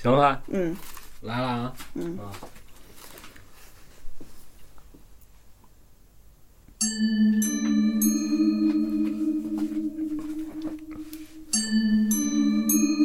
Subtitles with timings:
[0.00, 0.42] 行了吧？
[0.48, 0.76] 嗯
[1.22, 1.74] 来了啊！
[1.94, 2.30] 嗯啊，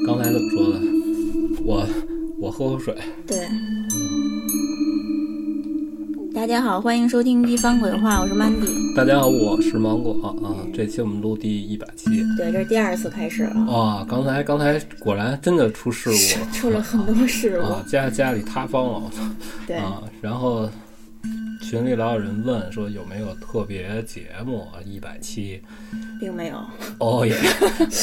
[0.05, 0.79] 刚才怎么说的？
[1.65, 1.87] 我
[2.39, 2.95] 我喝口水。
[3.25, 3.47] 对。
[6.43, 8.93] 大家好，欢迎收听《地方鬼话》，我是 Mandy。
[8.97, 10.11] 大家好，我是芒果
[10.43, 10.59] 啊。
[10.73, 12.09] 这期我们录第一百期。
[12.35, 17.67] 对，这是第二次开始了，啊，刚才刚才果然真的出事故了出了很多事故。
[17.67, 17.81] 啊！
[17.87, 19.23] 家家里塌方了，我操！
[19.65, 20.69] 对，啊，然后
[21.61, 25.61] 群里老有人问说有没有特别节目一百期？
[26.19, 26.57] 并没有。
[26.99, 27.37] 哦耶！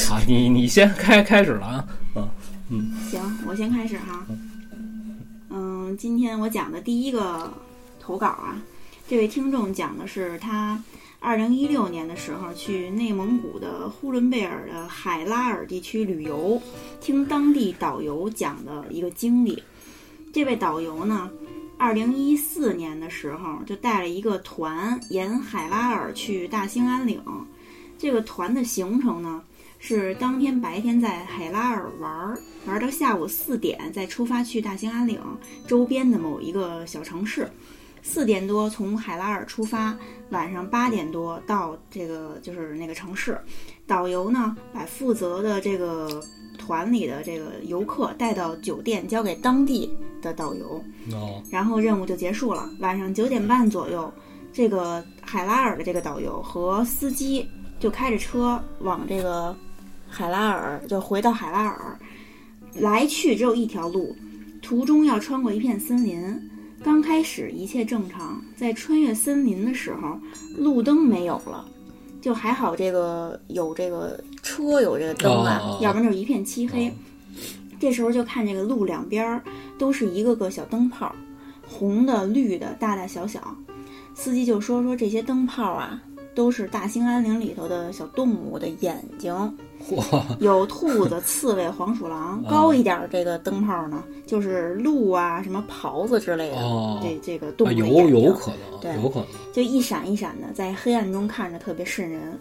[0.09, 1.85] 好，你你先开开始了啊！
[2.15, 2.29] 嗯
[2.69, 4.25] 嗯，行，我先开始哈。
[5.51, 7.53] 嗯，今天我讲的第一个
[8.11, 8.61] 投稿啊，
[9.07, 10.77] 这位听众讲的是他
[11.21, 16.61] 二零一六年的时候去内蒙古的呼伦贝尔的海拉尔地区旅游，
[16.99, 19.63] 听当地导游讲的一个经历。
[20.33, 21.31] 这位导游呢，
[21.77, 27.23] 二零一四年的时候就带了一个团沿海拉尔去大兴安岭。
[27.97, 29.41] 这个团的行程呢，
[29.79, 35.17] 是当天白天在海拉尔玩儿，玩到下午四点再出发去大兴安岭
[35.65, 37.49] 周边的某一个小城市。
[38.01, 39.95] 四点多从海拉尔出发，
[40.29, 43.39] 晚上八点多到这个就是那个城市。
[43.85, 46.23] 导游呢，把负责的这个
[46.57, 49.91] 团里的这个游客带到酒店，交给当地
[50.21, 52.69] 的导游，哦然后任务就结束了。
[52.79, 54.11] 晚上九点半左右，
[54.53, 57.47] 这个海拉尔的这个导游和司机
[57.79, 59.55] 就开着车往这个
[60.07, 61.99] 海拉尔，就回到海拉尔，
[62.75, 64.15] 来去只有一条路，
[64.61, 66.49] 途中要穿过一片森林。
[66.83, 70.19] 刚开始一切正常，在穿越森林的时候，
[70.57, 71.65] 路灯没有了，
[72.19, 76.89] 就还好这个有这个车有这个灯啊，要不然就是一片漆黑。
[76.89, 76.91] 哦
[77.79, 79.41] 这时候就看这个路两边儿
[79.79, 81.15] 都是一个个小灯泡，
[81.67, 83.41] 红的、绿的，大大小小。
[84.13, 85.99] 司机就说说这些灯泡啊，
[86.35, 89.51] 都是大兴安岭里头的小动物的眼睛，嚯！
[90.39, 92.41] 有兔子、 刺猬、黄鼠狼。
[92.45, 99.27] 哦高一点儿这个灯泡呢，就是鹿啊、什么狍子之类的，哦这这个动啊有物的眼睛有可能，对有可能。
[99.53, 102.39] 就一闪一闪的，在黑暗中看着特别瘆人。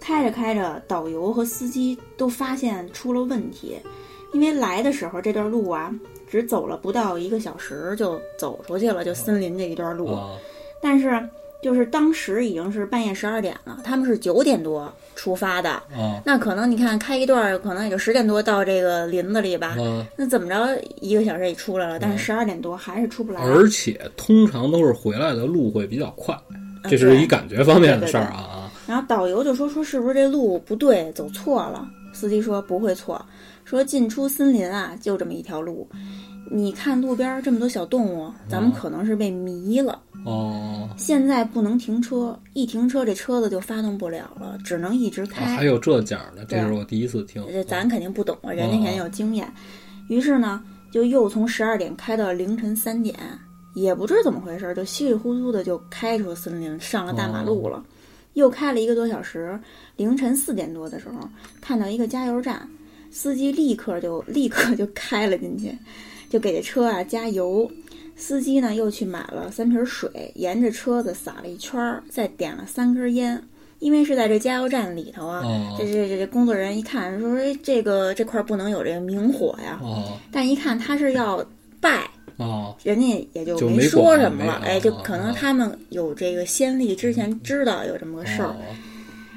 [0.00, 3.76] 开着开着，导游和司机都发现出了问题，
[4.32, 5.94] 因为来的时候这段路啊，
[6.28, 10.06] 只走了不到一个小时就走出去了，就森林这一段路。
[10.06, 10.30] 啊
[10.80, 11.28] 但是
[11.62, 19.76] 就是当时已经是半夜十二点了，他们是九点多出发的，啊那可能你看开一段儿，可能也就十点多到这个林子里吧。
[19.78, 20.06] 啊！
[20.16, 23.40] 那怎么着，一个小时也出来了，但是十二点多还是出不来。
[23.40, 28.72] 而且通常都是回来的路会比较快，啊这是一感觉方面的事儿啊啊！
[28.86, 31.86] 然后导游就说说是不是这路不对，走错了？
[32.12, 33.24] 司机说不会错，
[33.64, 35.88] 说进出森林啊就这么一条路。
[36.50, 40.00] 你看路边这么多小动物，咱们可能是被迷了。
[40.24, 45.56] 哦，现在不能停车，一停车这车子就发动不了了，只能一直啊开。
[45.56, 47.44] 还有这讲的，这是我第一次听。
[47.50, 49.50] 这咱肯定不懂啊，人家肯定有经验。
[50.08, 53.16] 于是呢，就又从十二点开到凌晨三点，
[53.74, 57.82] 也不知怎么回事，就稀里糊涂的就开出森林，上了大马路了。
[58.34, 59.58] 又开了一个多小时，
[59.96, 61.28] 凌晨四点多的时候，
[61.60, 62.66] 看到一个加油站，
[63.10, 65.76] 司机立刻就立刻就开了进去，
[66.32, 67.70] 就给这车啊加油。
[68.16, 73.42] 司机呢又去买了三瓶水，沿着车子撒了一圈儿，再点了三根烟。
[73.80, 79.78] 因为是在这加油站里头啊，哦这这这这工作人员一看说，哎，这个这块儿不能有这个明火呀。
[79.82, 81.44] 哦但一看他是要
[81.80, 84.58] 拜，哦人家也就就没说什么了。
[84.62, 88.48] 没哎，就哦可能哦他们有这个先例，之前知道有这么个事儿。
[88.48, 88.56] 哦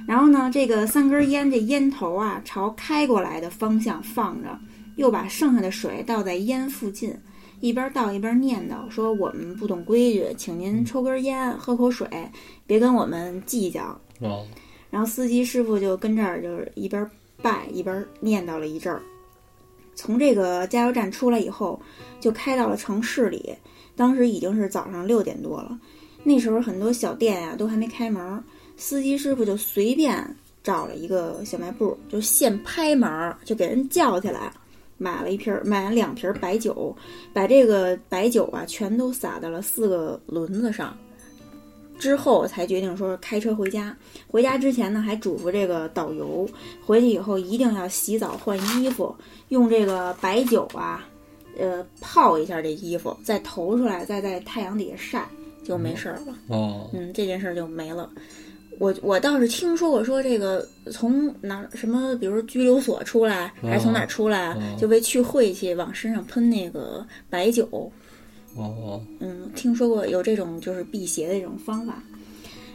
[0.07, 4.49] 然后呢，这个三根烟，这烟头啊朝开过来的方向放着，
[4.95, 7.15] 又把剩下的水倒在烟附近，
[7.59, 12.07] 一边倒一边念叨说：“我们不懂规矩，请您抽根烟，喝口水，
[12.65, 14.45] 别跟我们计较。”哦
[14.91, 17.09] 然后司机师傅就跟这儿就是一边
[17.41, 19.01] 拜一边念叨了一阵儿。
[19.93, 21.77] 从这个加油站出来以后，
[22.21, 23.53] 就开到了城市里。
[23.97, 25.77] 当时已经是早上六点多了，
[26.23, 28.41] 那时候很多小店呀、都还没开门儿。
[28.77, 34.51] 司机师傅就随便找了一个小卖部，就现拍门儿，就给人叫起来，
[34.97, 36.95] 买了一瓶儿，买了两瓶儿白酒，
[37.33, 40.97] 把这个白酒啊全都洒在了四个轮子上。
[41.97, 43.95] 之后才决定说开车回家。
[44.27, 46.45] 回家之前呢，还嘱咐这个导游，
[46.85, 49.15] 回去以后一定要洗澡换衣服，
[49.47, 51.07] 用这个白酒啊，
[51.57, 55.29] 呃，泡一下这衣服，再投出来，再在太阳底下晒，
[55.63, 56.35] 就没事儿了。
[56.49, 58.09] 哦嗯，这件事儿就没了。
[58.79, 67.91] 我我倒是听说过，说这个从哪儿什么，比如说拘留所出来，还是从哪儿出来，哦就为去晦气，往身上喷那个白酒。
[68.55, 72.01] 哦，嗯，听说过有这种就是辟邪的这种方法。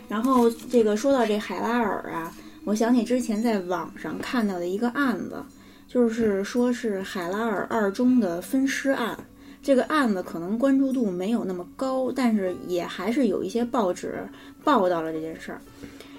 [0.09, 5.43] 然后这个说到这海拉尔啊，我想起之前在网上看到的一个案子，
[5.87, 9.19] 就是说是海拉尔二中的分尸案。
[9.63, 14.27] 这个案子可能关注度没有那么高，但是也还是有一些报纸
[14.63, 15.61] 报道了这件事儿。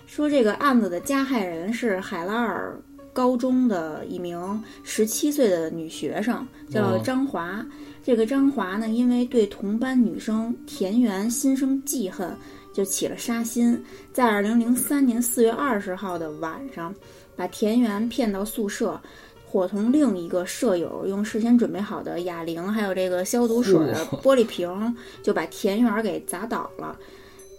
[0.06, 2.78] 说这个案子的加害人是海拉尔
[3.14, 7.66] 高中的一名十七岁的女学生，叫哦张华。
[8.04, 12.36] 这个张华呢，因为对同班女生田园心生记恨，
[12.74, 13.82] 就起了杀心。
[14.12, 16.94] 在二零零三年四月二十号的晚上，
[17.36, 19.00] 把田园骗到宿舍，
[19.46, 26.98] 伙同另一个舍友用事先准备好的哑铃还有这个消毒水的玻璃瓶，就把田园给砸倒了。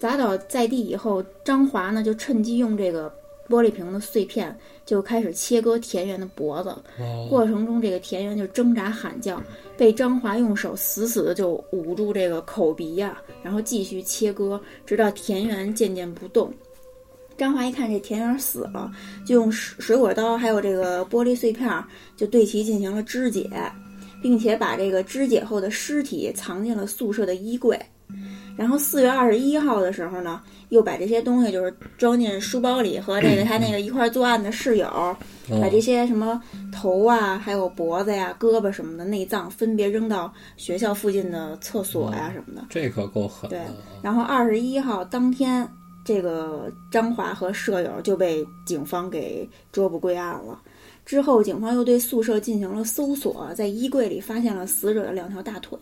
[0.03, 3.09] 砸倒在地以后，张华呢就趁机用这个
[3.49, 4.53] 玻璃瓶的碎片
[4.85, 6.71] 就开始切割田园的脖子。
[6.99, 9.41] 哦，过程中，这个田园就挣扎喊叫，
[9.77, 16.53] 被张华用手死死的就捂住这个口鼻呀、然后继续切割，直到田园渐渐不动。
[17.39, 18.91] 张华一看这田园死了，
[19.25, 23.49] 就用水水果刀还有这个玻璃碎片儿，就对其进行了肢解，
[24.21, 27.81] 并且把这个肢解后的尸体藏进了宿舍的衣柜。
[28.57, 35.17] 然后四月二十一号的时候呢，又把这些东西就是装进书包里，和这个他那个一块儿作案的室友，
[35.61, 36.41] 把这些什么
[36.73, 42.67] 头啊，还有脖子呀、胳膊什么的内脏分别扔到学校附近的厕所呀什么的。
[42.71, 43.61] 这可够狠对。
[44.03, 45.67] 然后二十一号当天，
[46.05, 50.61] 这个张华和舍友就被警方给捉捕归案了。
[51.05, 55.79] 之后，警方又对宿舍进行了搜索，在衣柜里发现了死者的两条大腿。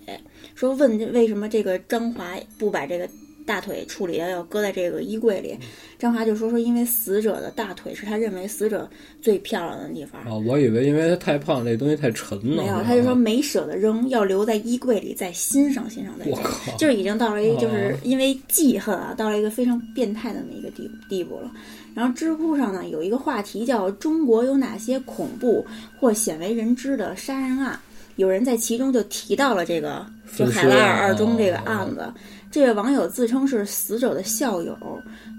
[0.55, 3.09] 说问这为什么这个张华不把这个
[3.47, 5.57] 大腿处理了，要搁在这个衣柜里？
[5.99, 8.89] 张华就说说因为死者的大腿是他认为死者
[9.21, 10.23] 最漂亮的地方。
[10.23, 12.63] 啊，我以为因为他太胖，这东西太沉了。
[12.63, 16.33] 没有，他就说没舍得扔，要留在衣柜里再欣赏欣赏再扔。
[16.33, 21.51] 我靠，就是已经到了一个就是因为记恨啊，到了一个非常变态的那么一个地地步了。
[21.95, 25.65] 然后知乎上呢有一个话题叫“中国有哪些恐怖
[25.99, 27.79] 或鲜为人知的杀人案”，
[28.17, 30.07] 有人在其中就提到了这个
[30.37, 32.13] 就海拉尔二中这个哦案子。
[32.51, 34.77] 这位网友自称是死者的校友，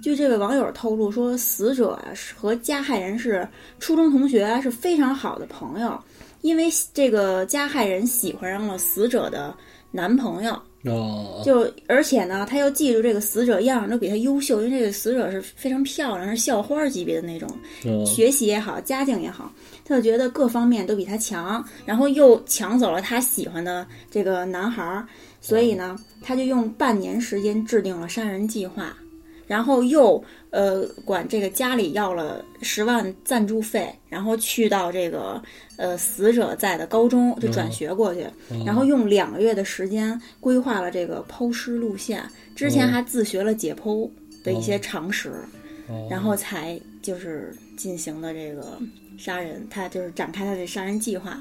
[0.02, 3.46] 据这位网友透露说，死者啊是和加害人是
[3.80, 6.00] 初中同学，是非常好的朋友。
[6.40, 9.54] 因为这个加害人喜欢上了死者的
[9.92, 17.48] 男朋友，哦，就而且呢，他又记住这个死者样儿都比他优秀，因为这个死者是非常漂亮，是校花级别的那种，
[17.86, 18.04] 哦。
[18.06, 19.52] 学习也好，家境也好，
[19.86, 25.08] 他就觉得各方面都比他强，然后又抢走了他喜欢的这个男孩儿，
[25.40, 28.98] 所以呢，他就用半年时间制定了杀人计划，
[29.46, 35.42] 然后又呃管这个家里要了十万赞助费，然后去到这个
[35.78, 38.26] 呃死者在的高中就转学过去，
[38.66, 42.24] 然后用两个月的时间规划了这个抛尸路线，
[42.56, 44.10] 之前还自学了解剖
[44.44, 45.30] 的一些常识。
[45.30, 48.78] 哦然后才就是进行的这个
[49.18, 51.38] 杀人，他就是展开他的杀人计划。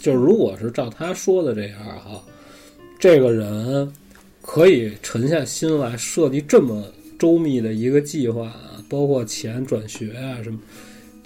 [0.00, 2.20] 就是如果是照他说的这样哈，
[2.98, 3.92] 这个人
[4.42, 10.58] 可以沉下心来设计这么周密的一个计划啊，包括钱转学啊什么，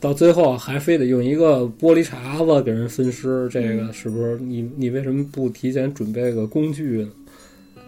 [0.01, 7.11] 到最后还非得用一个玻璃碴子给人分尸，这个是不是你你为什么不提前准备个工具呢？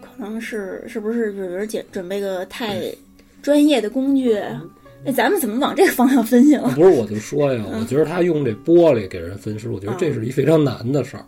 [0.01, 2.83] 可能是是不是就是有人准准备个太
[3.43, 4.39] 专业的工具？
[5.07, 6.73] 那咱们怎么往这个方向分析了？
[6.75, 11.25] 不是我就说呀，我觉得他用这玻璃给人分尸，我觉得这是一非常难的事儿。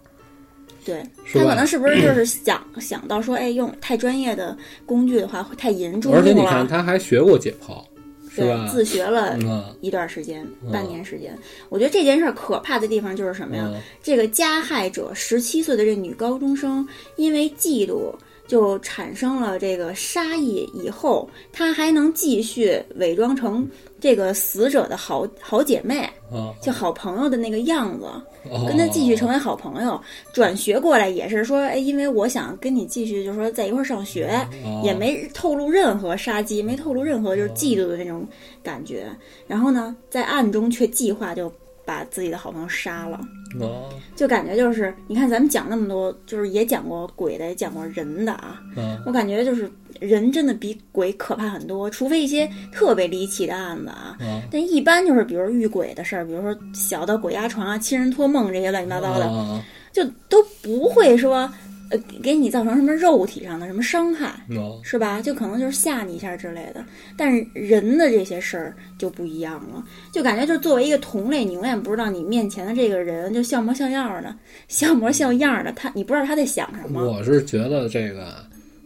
[0.87, 7.83] 对他可能是不是就是想想到说，哎，用太专业的工具的话会太引人注而且你看，他还学过解剖，
[8.31, 8.69] 是对吧，？
[8.71, 11.37] 自学了嗯一段时间，嗯半年时间。
[11.69, 13.65] 我觉得这件事儿可怕的地方就是什么呀？
[13.67, 18.15] 嗯这个加害者十七岁的这女高中生，因为嫉妒
[18.47, 23.69] 就产生了这个杀意，以后她还能继续伪装成
[24.01, 26.01] 这个死者的好好姐妹，
[26.31, 28.07] 啊，就好朋友的那个样子，
[28.51, 30.01] 哦跟她继续成为好朋友。
[30.33, 34.29] 转学过来也是说，哎，因为我想跟你继续，就是说在一块儿上学，
[34.65, 38.27] 哦也没透露任何杀机，没透露任何就是嫉妒的那种
[38.63, 39.07] 感觉。
[39.47, 41.53] 然后呢，在暗中却计划就
[41.87, 43.19] 把自己的好朋友杀了。
[43.61, 48.61] 哦，就感觉就是，你看咱们讲那么多，就是也讲过鬼的，也讲过人的啊。
[48.77, 54.19] 嗯我感觉就是人真的比鬼可怕很多，除非一些特别离奇的案子啊。
[54.21, 61.51] 啊但一般就是，比如遇鬼的事儿，比如说小到鬼压床啊、亲人托梦这些乱七八糟的，啊就都不会说
[61.91, 65.21] 呃给你造成什么肉体上的什么伤害，哦，是吧？
[65.21, 66.85] 就可能就是吓你一下之类的。
[67.17, 74.35] 但是人的这些事儿就不一样了，就感觉就作为一个同类，你永远不知道你面前的这个人就像模像样的，
[74.69, 77.05] 像模像样的，他你不知道他在想什么。
[77.05, 78.35] 我是觉得这个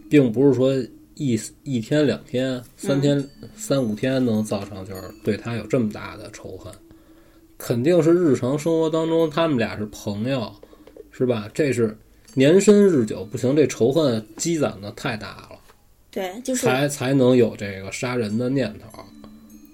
[0.09, 0.73] 并不是说
[1.14, 3.23] 一一天两天、三天、
[3.54, 6.73] 三五天能造成就是对他有这么大的仇恨，
[7.59, 10.50] 肯定是日常生活当中他们俩是朋友，
[11.11, 11.47] 是吧？
[11.52, 11.95] 这是
[12.35, 15.59] 年深日久，不行，这仇恨积攒的太大了，
[16.11, 19.03] 对，就是，才才能有这个杀人的念头。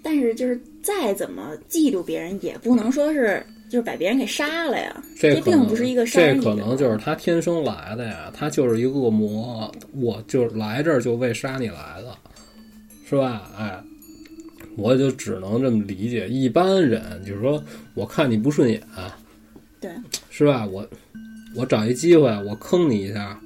[0.02, 5.02] 但是就是再怎么嫉妒别人，也不能说是就是把别人给杀了呀。
[5.18, 12.16] 这这并不是一个杀这可能就是他天生来的呀，他就是一个恶魔，我就来这儿就为杀你来的，
[13.08, 13.50] 是吧？
[13.58, 13.82] 哎，
[14.76, 16.28] 我就只能这么理解。
[16.28, 17.62] 一般人就是说，
[17.94, 18.80] 我看你不顺眼，
[19.80, 19.90] 对，
[20.30, 20.64] 是吧？
[20.64, 20.88] 我
[21.56, 23.40] 我找一机会，我坑你一下，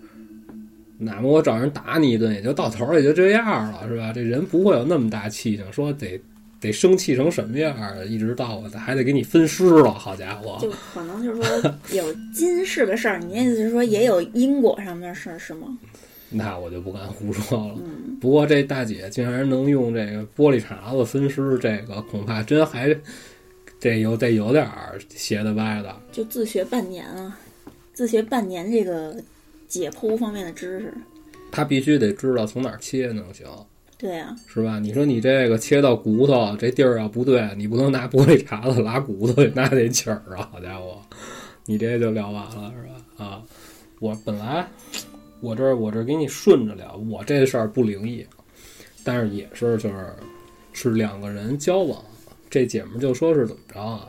[0.99, 4.13] 哪怕我找人打你一顿，也就到头儿也就这样了，是吧？
[4.13, 6.21] 这人不会有那么大气性，说得
[6.61, 10.59] 得生气成什么样儿，一直到我还得给你分尸了，好家伙！
[10.61, 15.79] 就可能就是说有今世的事儿，你意思是说也有因果上面的事儿是吗？
[16.33, 17.75] 那我就不敢胡说了。
[17.79, 22.95] 嗯，不过这大姐竟然能用这个玻璃碴子分尸，这个恐怕真还
[23.81, 25.97] 这有得有点儿斜的歪的。
[26.13, 27.37] 就自学半年啊，
[28.01, 29.15] 自学半年这个
[29.69, 30.91] 解剖方面的知识。
[31.53, 33.47] 他必须得知道从哪儿切能行，
[33.99, 34.79] 对啊，是吧？
[34.79, 40.49] 你说你这个切到骨头这地儿要不对，你不能拿玻璃碴子拉骨头，那得气儿啊！
[40.51, 40.99] 好家伙，
[41.67, 43.23] 你这就聊完了是吧？
[43.23, 43.43] 啊，
[43.99, 44.67] 我本来
[45.43, 48.27] 我这儿我这儿给你顺着聊，我这事儿不灵异，
[49.05, 50.07] 但是也是就是
[50.73, 52.03] 是两个人交往，
[52.49, 54.09] 这姐们儿就说是怎么着啊？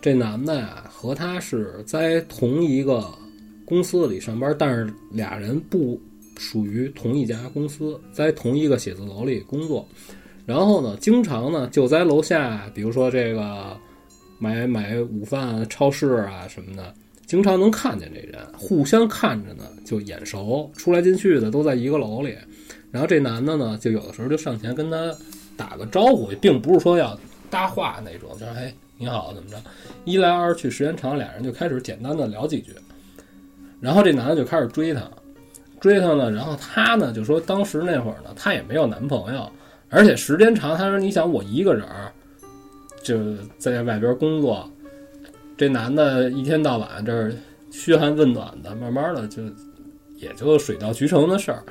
[0.00, 3.04] 这男的呀和她是在同一个
[3.72, 5.98] 公司里上班，但是俩人不
[6.36, 9.88] 属于同一家公司，在同一个写字楼里工作。
[10.44, 13.74] 然后呢，经常呢就在楼下，比如说这个
[14.38, 22.36] 买买午饭、超市啊什么的，经常能看见这人，互相看着呢就眼熟，出来进去的都在一个楼里。
[22.90, 25.16] 然后这男的呢，就有的时候就上前跟他
[25.56, 29.56] 打个招呼，并不是说要搭话那种，就是哎你好怎么着，
[30.04, 32.70] 一来二去时间长，俩人就开始简单的聊几句。
[33.82, 35.02] 然后这男的就开始追她，
[35.80, 39.50] 追她呢，然后她呢就说当时那会儿呢，她也没有男朋友，
[39.90, 42.12] 而且时间长，她说你想我一个人儿
[43.02, 43.18] 就
[43.58, 44.70] 在外边工作，
[45.56, 47.34] 这男的一天到晚这儿
[47.72, 49.42] 嘘寒问暖的，慢慢的就
[50.16, 51.64] 也就水到渠成的事儿，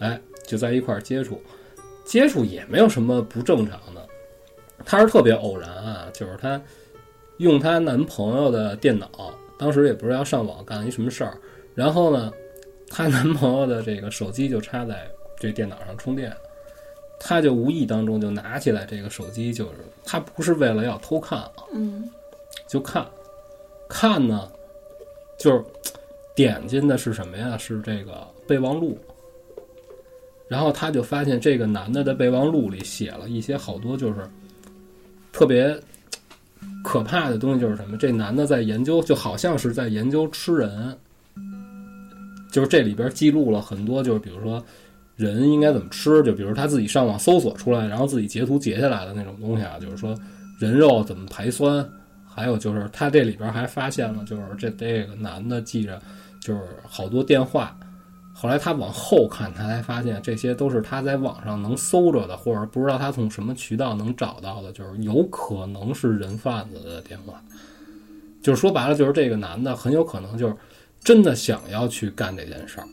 [0.00, 1.40] 哎，就在一块儿接触，
[2.04, 4.04] 接触也没有什么不正常的，
[4.84, 6.60] 她是特别偶然啊，就是她
[7.36, 9.08] 用她男朋友的电脑，
[9.58, 11.38] 当时也不是要上网干一什么事儿，
[11.74, 12.32] 然后呢，
[12.88, 16.36] 她男朋友的这个手机就插在这电脑上充电，
[17.18, 19.72] 她就无意当中就拿起来这个手机，就是
[20.04, 22.10] 她不是为了要偷看啊，嗯，
[22.66, 23.06] 就看，
[23.88, 24.50] 看呢，
[25.38, 25.64] 就是
[26.34, 27.56] 点进的是什么呀？
[27.56, 28.98] 是这个备忘录。
[30.46, 34.20] 然后她就发现这个男的的备忘录里写了一些好多就是
[35.32, 35.74] 特别
[36.84, 37.96] 可怕的东西，就是什么？
[37.96, 40.96] 这男的在研究，就好像是在研究吃人，
[42.52, 44.62] 就是这里边记录了很多，就是比如说
[45.16, 50.14] 人应该怎么吃，就比如他自己上网搜索出来，然后自己截图截下来的那种东西啊，就是说
[50.60, 51.84] 人肉怎么排酸，
[52.28, 55.98] 还有就是他这里边还发现了，就是这这个男的记着
[56.38, 57.74] 就是好多电话。
[58.36, 67.40] 后来他往后看，他才发现这些都是他在网上能搜着的，或者不知道他从什么渠道能找到的，就是有可能是人贩子的电话。
[68.42, 70.54] 就是说白了，就是这个男的很有可能就是
[71.00, 72.86] 真的想要去干这件事儿，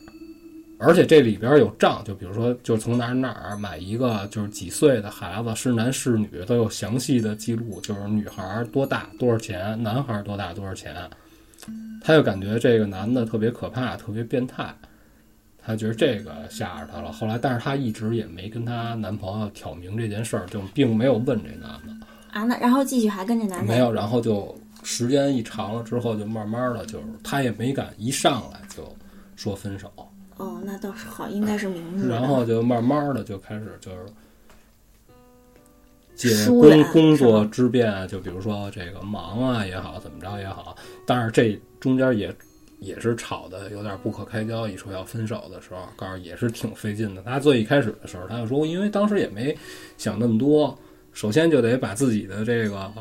[0.78, 10.94] 而且这里边有账，就比如说，就是从哪儿哪儿买一个就是几岁的孩子，是男是女都有详细的记录，就是女孩多大多少钱，男孩多大多少钱。
[12.00, 14.74] 他就感觉这个男的特别可怕，特别变态。
[15.64, 17.12] 她觉得这个吓着她了。
[17.12, 23.92] 后来，但是她一直也没跟她男朋友挑明这件事儿，就并没有问这男的，啊，那然后继续还跟这男的没有。
[23.92, 28.82] 然后就时间一长了之后，就慢慢的就是她也没敢一上来就
[29.36, 29.90] 说分手，
[30.36, 32.08] 哦，那倒是好，应该是明日的。
[32.08, 33.98] 然后就慢慢的就开始就是
[36.14, 40.76] 借工工作之便，就比如说这个忙啊也好，怎么着也好，
[41.06, 42.34] 但是这中间也
[42.82, 44.68] 也是吵的有点不可开交。
[44.68, 47.22] 一说要分手的时候，告诉也是挺费劲的。
[47.22, 49.56] 他最一开始的时候，他就说，因为当时也没
[49.96, 50.76] 想那么多，
[51.12, 52.92] 首先就得把自己的这个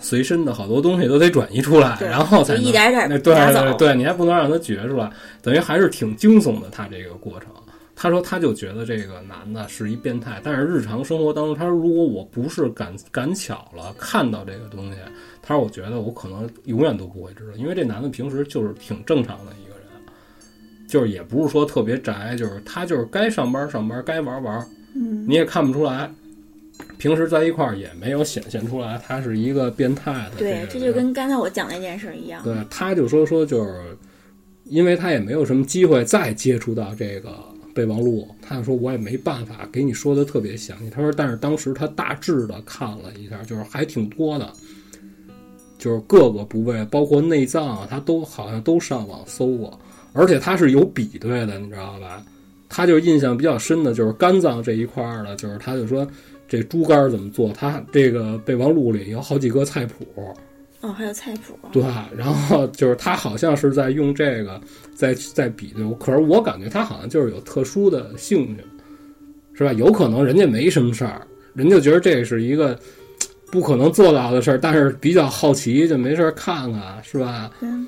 [0.00, 5.10] 随身的好多东西都得转移出来，然后才能一点点那对对对，你还不能让他觉出来，
[5.42, 6.68] 等于还是挺惊悚的。
[6.70, 7.50] 他这个过程，
[7.96, 14.98] 他说他就觉得这个男的是一变态，但是日常生活当中，他说如果我不是赶赶巧了看到这个东西，
[15.48, 19.86] 他说我觉得我可能永远都不会知道，因为这男的平时就是挺正常的一个人，
[20.86, 26.10] 就是也不是说特别宅，就是他就是该上班上班，该玩玩，嗯你也看不出来。
[26.98, 30.32] 平时在一块儿也没有显现出来，他是一个变态的。
[30.36, 32.44] 对，这就跟刚才我讲那件事一样。
[32.44, 33.96] 对，他就说说就是，
[34.64, 37.34] 因为他也没有什么机会再接触到这个
[37.74, 40.90] 备忘录，他就说我也没办法给你说的特别详细。
[40.90, 44.52] 他说，但是当时他大致的看了一下，就是还挺多的，
[45.78, 49.78] 就是各个部位，包括内脏啊，他都好像都上网搜过，
[50.12, 52.22] 而且他是有比对的，你知道吧？
[52.68, 56.06] 他就印象比较深的就是肝脏这一块儿的，就是他就说
[56.46, 60.06] 这猪肝怎么做，他这个备忘录里有好几个菜谱。
[60.80, 61.58] 哦，还有菜谱。
[61.72, 61.82] 对，
[62.16, 64.60] 然后就是他好像是在用这个
[64.94, 68.62] 在在比对，可是我感觉他好像就是有特殊的兴趣，
[69.54, 69.72] 是吧？
[69.72, 72.78] 有可能人家没什么事儿，人家觉得这是一个
[73.50, 77.50] 不可能做到的事儿，但是比较好奇，就没事儿看看，是吧？
[77.60, 77.86] 嗯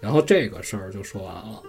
[0.00, 1.62] 然后这个事儿就说完了。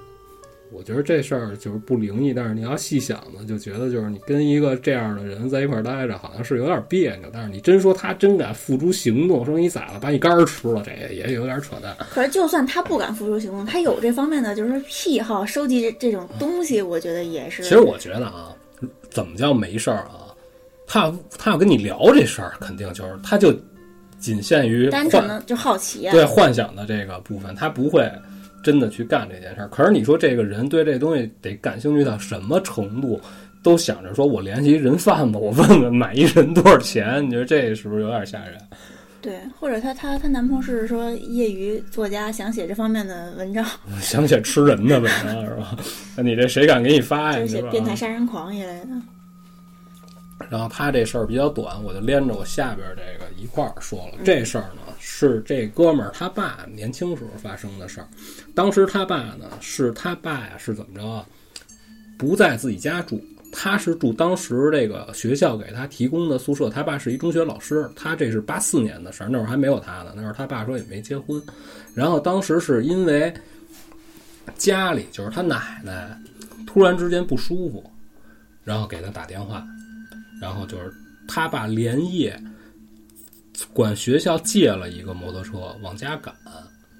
[0.72, 7.30] 我觉得这事儿就是不灵异，但是你要细想呢，就觉得就是你跟一个这样的人在一块儿待着，好像是有点别扭。
[7.32, 11.96] 但是你真说他真敢付诸行动，说你咋了把你肝儿吃了，这也有点扯淡。
[12.10, 17.64] 可是，就算他不敢付诸行动，他有这方面的就是癖好，收集这这种东西，我觉得也是。
[17.64, 18.54] 其实我觉得啊，
[19.10, 20.25] 怎么叫没事儿啊？
[20.88, 23.54] 他他要跟你聊这事儿，肯定就是他就
[24.20, 26.12] 仅限于单纯的就好奇啊。
[26.12, 28.12] 对幻想的这个部分，他不会
[28.64, 29.68] 真的去干这件事儿。
[29.70, 33.20] 可是你说这个人对这东西得感兴趣到什么程度，
[33.62, 37.26] 都想着说我联系一人贩子，我问问买一人多少钱？
[37.26, 38.58] 你觉得这是不是有点吓人？
[39.22, 43.66] 对，或者她她她男朋友是说业余作家，想写这方面的文章，
[44.00, 45.76] 想写吃人的文章是吧？
[46.16, 47.40] 那你这谁敢给你发呀？
[47.40, 48.90] 就是写变态杀人狂一类的。
[50.50, 54.20] 然后他这事儿比较短，我就连着我下边这个一块儿说了。
[54.24, 58.08] 这事儿呢是这哥们儿他爸年轻时候发生的事儿。
[58.54, 61.26] 当时他爸呢是他爸呀是怎么着啊？
[62.18, 66.70] 不在自己家住，他是住当时这个学校给他提供的宿舍。
[66.70, 70.14] 他爸是一中学老师，他这是八四年的事儿，那会儿还没有他呢。
[70.16, 71.42] 那会儿他爸说也没结婚。
[71.94, 73.34] 然后当时是因为
[74.58, 76.18] 家里就是他奶奶
[76.68, 77.84] 突然之间不舒服，
[78.64, 79.66] 然后给他打电话。
[80.42, 80.94] 然后就是
[81.28, 82.40] 他爸连夜
[83.74, 86.34] 管学校借了一个摩托车往家赶，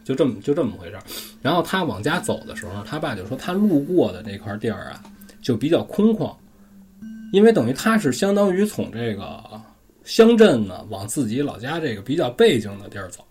[0.04, 1.04] 就这么就这么回事儿。
[1.42, 5.04] 然后他往家走的时候，他爸就说他路过的那块地儿啊，
[5.42, 6.36] 就比较空旷，
[7.34, 9.44] 因为等于他是相当于从这个
[10.04, 13.24] 乡镇呢往自己老家这个比较背景的地儿走，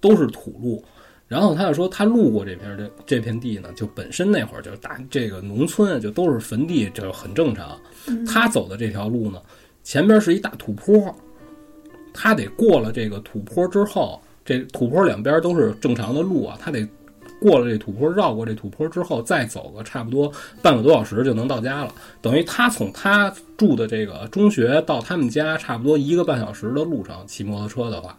[0.00, 0.84] 都是土路。
[1.28, 7.76] 然后他就说，他路过这片这这片地呢，就本身那会儿就是大这个农村就都是坟地，就很正常。
[8.24, 9.42] 他走的这条路呢，
[9.82, 11.12] 前边是一大土坡，
[12.14, 16.86] 他得过了这个土坡之后，这土坡两边都是正常的路啊，他得
[17.40, 21.92] 过了这土坡，绕过这土坡之后，再走个差不多半个多小时就能到家了。
[22.22, 28.16] 等于他从他住的这个中学到他们家，差不多一个半小时的路程，骑摩托车的话。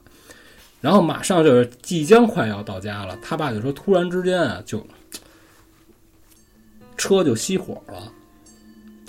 [0.79, 4.85] 然后马上就是即将快要到家了，他爸就说，突然之间啊，就
[6.95, 8.11] 车就熄火了。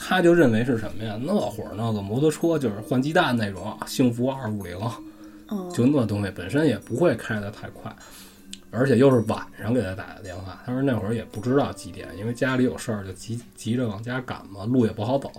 [0.01, 1.19] 他就认为是什么呀？
[1.21, 4.79] 那会儿那个摩托车就是换鸡蛋那种，幸福二五零，
[5.49, 7.95] 哦，就那东西本身也不会开得太快，
[8.71, 10.63] 而且又是晚上给他打的电话。
[10.65, 15.31] 他说那会儿也不知道几点，因为家里有事儿，就急急着往家赶嘛，路也不好走。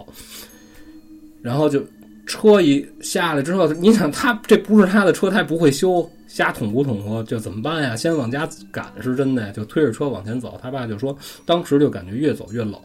[1.41, 1.81] 然后就
[2.29, 7.95] 车一下来之后，你想他这不是他的车，他也不会修，瞎捅咕捅咕，就怎么办呀？
[7.95, 10.59] 先往家赶是真的，就推着车往前走。
[10.61, 12.79] 他爸就说，当时就感觉越走越冷。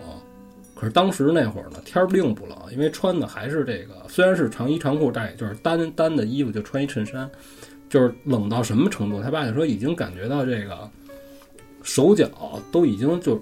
[0.74, 7.30] 可是当时那会儿呢，天并不冷，因为穿的还是这个，虽然是长衣长裤，但也就是单单的衣服，就穿一衬衫，
[7.90, 9.22] 就是冷到什么程度？
[9.22, 10.90] 他爸就说已经感觉到这个
[11.82, 12.28] 手脚
[12.72, 13.38] 都已经就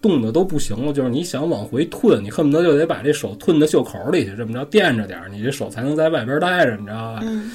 [0.00, 7.20] 冻得都不行了，就是你想往回退，你恨不得就得把这手吞到袖口里去，这么着垫着点儿，你这手才能在外边待着，你知道吧？
[7.22, 7.50] 嗯，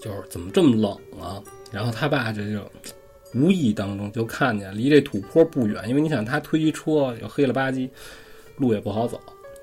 [0.00, 1.42] 就是怎么这么冷啊？
[1.70, 2.60] 然后他爸这就
[3.34, 7.88] 无意当中就看见离这土坡不远，因为你想他推一车又黑了吧唧，
[8.56, 9.20] 路也不好走，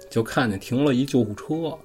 [0.10, 1.76] 就看见停了一救护车，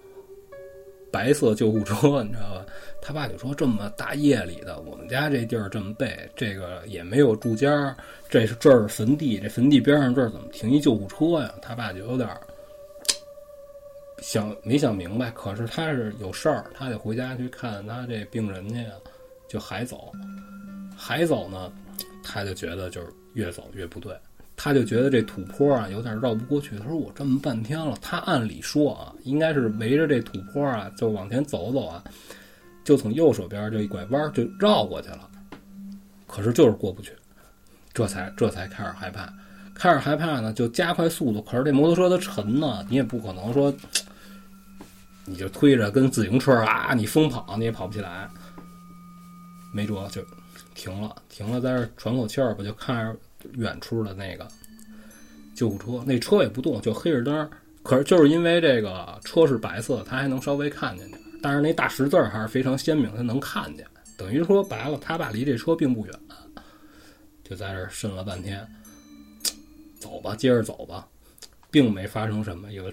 [1.10, 2.66] 白色救护车，你知道吧？
[3.04, 7.94] 他爸就说这么大夜里的，我们家这地儿这么背，这个也没有住家，
[8.28, 11.52] 这是这儿坟地，这坟地边上这儿怎么停一救护车呀？
[11.60, 12.30] 他爸就有点
[14.22, 18.90] 想没想明白，可是他是有事儿，他得回家去看他这病人去呀，
[19.48, 20.12] 就还走，
[20.96, 21.72] 还走呢，
[22.22, 24.14] 他就觉得就是越走越不对，
[24.56, 26.78] 他就觉得这土坡啊有点绕不过去。
[26.78, 32.04] 他说我这么半天了，他按理说啊，应该是围着这土坡啊就往前走走啊，
[32.84, 35.28] 就从右手边就一拐弯就绕过去了，
[36.26, 37.12] 可是就是过不去，
[37.92, 39.32] 这才这才开始害怕。
[39.74, 41.40] 开始害怕呢，就加快速度。
[41.42, 43.74] 可是这摩托车它沉呢，你也不可能说，
[45.24, 48.28] 你就推着跟自行车啊，你疯跑你也跑不起来。
[49.72, 50.22] 没辙，就
[50.74, 52.62] 停了，停了，在这喘口气儿吧。
[52.62, 53.16] 就看着
[53.54, 54.46] 远处的那个
[55.54, 57.50] 救护车，那车也不动，就黑着灯。
[57.82, 61.18] 可是就是因为这个车是白色，他还能稍微看见点。
[61.42, 63.84] 但是那大十字还是非常鲜明，他能看见。
[64.16, 66.14] 等于说白了，他爸离这车并不远，
[67.42, 68.66] 就在这儿渗了半天。
[69.98, 71.08] 走吧，接着走吧，
[71.70, 72.92] 并没发生什么，有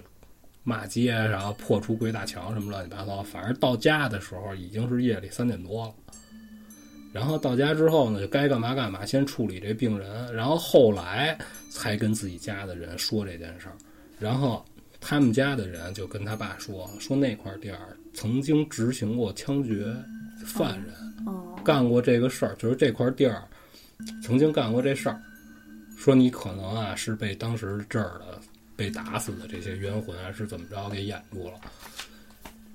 [0.62, 3.22] 骂街，然后破除鬼大墙什么乱七八糟。
[3.22, 5.94] 反正到家的时候已经是夜里三点多了。
[7.12, 11.36] 然后到家之后呢，就该干嘛干嘛，先处理这病人，然后后来
[11.68, 13.74] 才跟自己家的人说这件事儿。
[14.18, 14.64] 然后
[15.00, 19.94] 他们家的人就跟他爸说，说那块地儿曾经执行过枪决
[20.44, 20.94] 犯人，
[21.64, 23.42] 干过这个事儿，就是这块地儿
[24.22, 25.20] 曾经干过这事儿。
[25.98, 28.40] 说你可能啊是被当时这儿的
[28.74, 31.60] 被打死的这些冤魂啊是怎么着给掩住了，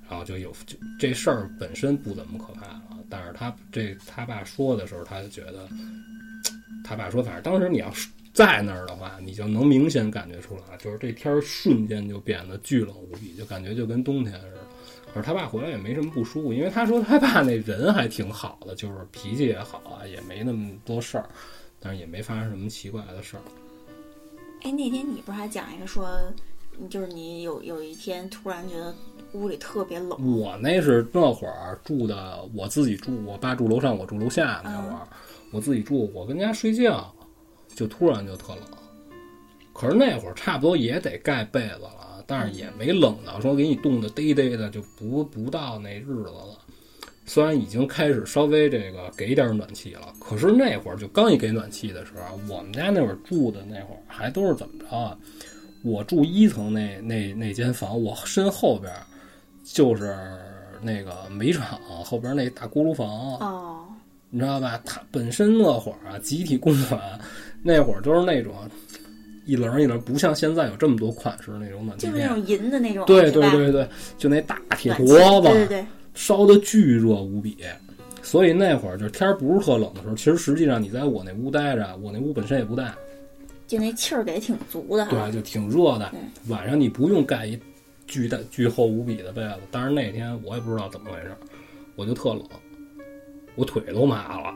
[0.08, 5.68] 然后就有这这事儿本身不怎么可怕了，但是他这他爸说的时候，他就觉得，
[6.84, 14.60] 他爸说反正当时你要是在那儿的话，你就能明显感觉出来，就是这天儿瞬间就变得巨冷无比，就感觉就跟冬天似的。
[15.14, 21.30] 可是他爸回来也没什么不舒服，因为他说他爸那人还挺好的，就是脾气也好啊，也没那么多事儿。
[21.80, 23.44] 但是也没发生什么奇怪的事儿。
[24.64, 26.10] 哎，那天你不是还讲一个说，
[26.90, 28.94] 就是你有有一天突然觉得
[29.34, 30.40] 屋里特别冷。
[30.40, 35.08] 我那是那会儿住的，我自己住，我爸住楼上，我住楼下那会儿，
[35.52, 37.14] 我自己住，我跟家睡觉，
[37.76, 38.64] 就突然就特冷。
[39.74, 46.58] 可是那会儿差不多也得盖被子了，但是也没冷到说给你冻得嘚嘚的，就不不到那日子了。
[47.26, 55.18] 虽然已经开始稍微这个给点暖气了，可是那会儿就刚一给暖气的时候，我们家那会儿住的那会儿还都是怎么着啊？
[55.84, 58.94] 我住一层那那那间房，我身后边
[59.64, 60.16] 就是
[60.82, 63.08] 那个煤厂后边那大锅炉房
[63.40, 63.86] 哦，
[64.30, 64.80] 你知道吧？
[64.86, 67.20] 它本身那会儿啊，集体供暖，
[67.68, 68.54] 那会儿都是那种
[69.44, 73.88] 一棱一棱，不像现在有这么多款式那种暖气就是那种银的那种，对对对对，
[74.20, 75.08] 就那大铁坨
[75.42, 75.86] 子，对对对。
[76.14, 77.58] 烧的巨热无比，
[78.22, 82.96] 所以那会儿就天儿不是特冷的时候，其实实际上你在我那屋待着，我那屋本身也不大，
[83.68, 86.12] 就那气儿给挺足的，对，就挺热的。
[86.48, 87.60] 晚上你不用盖一
[88.08, 91.36] 巨大巨厚无比的被子，但是那天我也不知道怎么回事，
[91.96, 92.44] 我就特冷，
[93.56, 94.56] 我腿都麻了。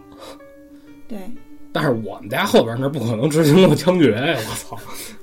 [1.10, 1.18] 对，
[1.72, 4.38] 但是我们家后边那不可能执行过枪决呀！
[4.38, 4.80] 我操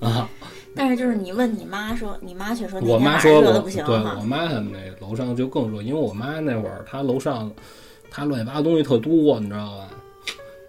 [0.06, 0.28] 啊！
[0.74, 7.50] 但是就是你问你妈说，你妈却说我妈说热的不行对我妈他们那楼上就更热，因为我妈那会儿她楼上，
[8.11, 9.88] 她乱七八糟东西特多，你知道吧？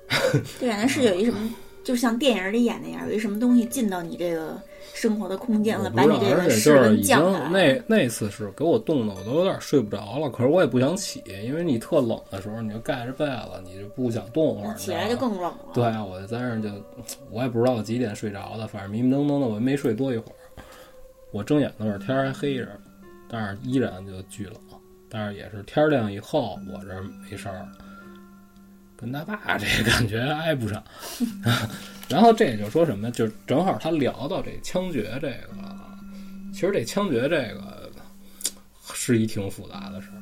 [0.59, 1.37] 对，那是有一什么，
[1.83, 4.59] 就像电影里演那样，有一什么东西进到你这个。
[4.93, 7.49] 生活的空间了，把你这个室温降下来。
[7.49, 10.29] 那那次是给我冻的，我都有点睡不着了。
[10.29, 14.75] 可是我也不想起，因为你特冷的时候，你就盖着被子，你就不想动会儿。
[14.75, 15.57] 起来就更冷了。
[15.73, 16.69] 对啊，我就在那儿就，
[17.31, 20.35] 我也不知道我几点睡着的，反正迷迷瞪瞪的，我没睡多一会儿。
[21.31, 22.67] 我睁眼的时候天还黑着，
[23.29, 24.55] 但是依然就巨冷。
[25.09, 27.67] 但是也是天亮以后，我这没事儿。
[28.99, 30.83] 跟他爸这感觉挨不上，
[32.09, 35.77] 然后这也就说什么，就是正好他聊到这枪决这个，
[36.53, 37.91] 其实这枪决这个
[38.93, 40.21] 是一挺复杂的事儿。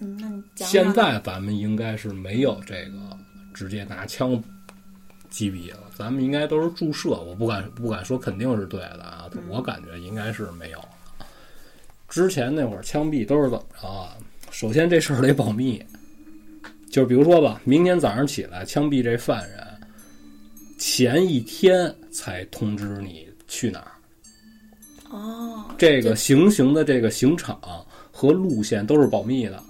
[0.00, 3.18] 嗯，那你现在咱们应该是没有这个
[3.54, 4.42] 直接拿枪
[5.30, 7.10] 击毙了，咱们应该都是注射。
[7.10, 10.78] 我不敢不敢说肯定是对的啊，我感觉应该是没有。
[12.08, 14.16] 之前那会儿枪毙都是怎么着啊？
[14.50, 15.82] 首先这事儿得保密。
[16.90, 19.66] 就是比如说吧，明天早上起来枪毙这犯人，
[20.82, 23.92] 前一天才通知你去哪儿。
[25.12, 27.56] 哦，这个行刑的这个刑场
[28.10, 29.62] 和路线都是保密的，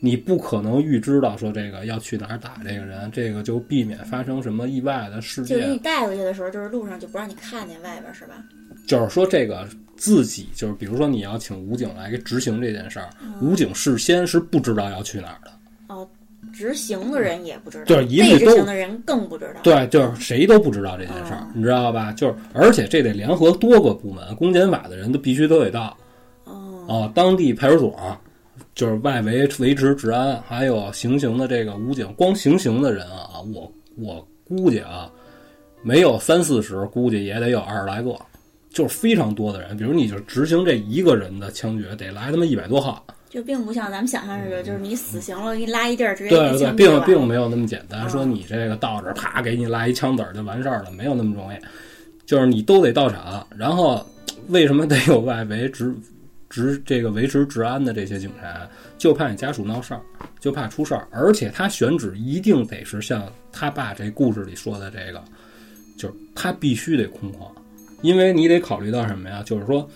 [0.00, 5.58] 你不可能预知到说这个要去哪儿打这个人，这个就避免发生什么意外的事件。
[5.58, 8.42] 就给你带回去的时候，就是路上就不让你看见外边，是吧？
[8.86, 13.10] 就是说这个自己就是，比如说你要请武警来执行这件事儿，
[13.42, 15.52] 武警事先是不知道要去哪儿的。
[16.50, 16.54] 哦。
[16.54, 19.60] 执行的人也不知道，就是一律执行的人更不知道。
[19.62, 22.12] 对，就是谁都不知道这件事儿，你知道吧？
[22.12, 25.96] 就是而且这得联合多个部门，公检法的人都必须都得到。
[26.88, 28.18] 啊，当地派出所
[28.74, 35.08] 就是外围维持治安，还有行刑的这个武警，光行刑的人啊，我我估计啊，
[35.82, 38.16] 没有三四十，估计也得有二十来个，
[38.70, 39.76] 就是非常多的人。
[39.76, 43.04] 比如你就执行这一个人的枪决，得来他妈一百多号。
[43.30, 48.00] 就并不像咱们想象似的，就是你死刑了，给你拉一地儿，直接对对，给枪毙并并没有那么简单。
[48.00, 51.56] 啊说你这个到这儿，啪给你拉一枪子儿就完事儿了，没有那么容易。
[52.26, 54.04] 就是你都得到场，然后
[54.48, 55.94] 为什么得有外围执
[56.48, 58.68] 执这个维持治安的这些警察？
[58.98, 60.00] 就怕你家属闹事儿，
[60.40, 61.06] 就怕出事儿。
[61.12, 65.22] 而且他选址一定得是像他爸这故事里说的这个，
[65.96, 67.48] 就是他必须得空旷，
[68.02, 69.40] 因为你得考虑到什么呀？
[69.46, 69.88] 就是说。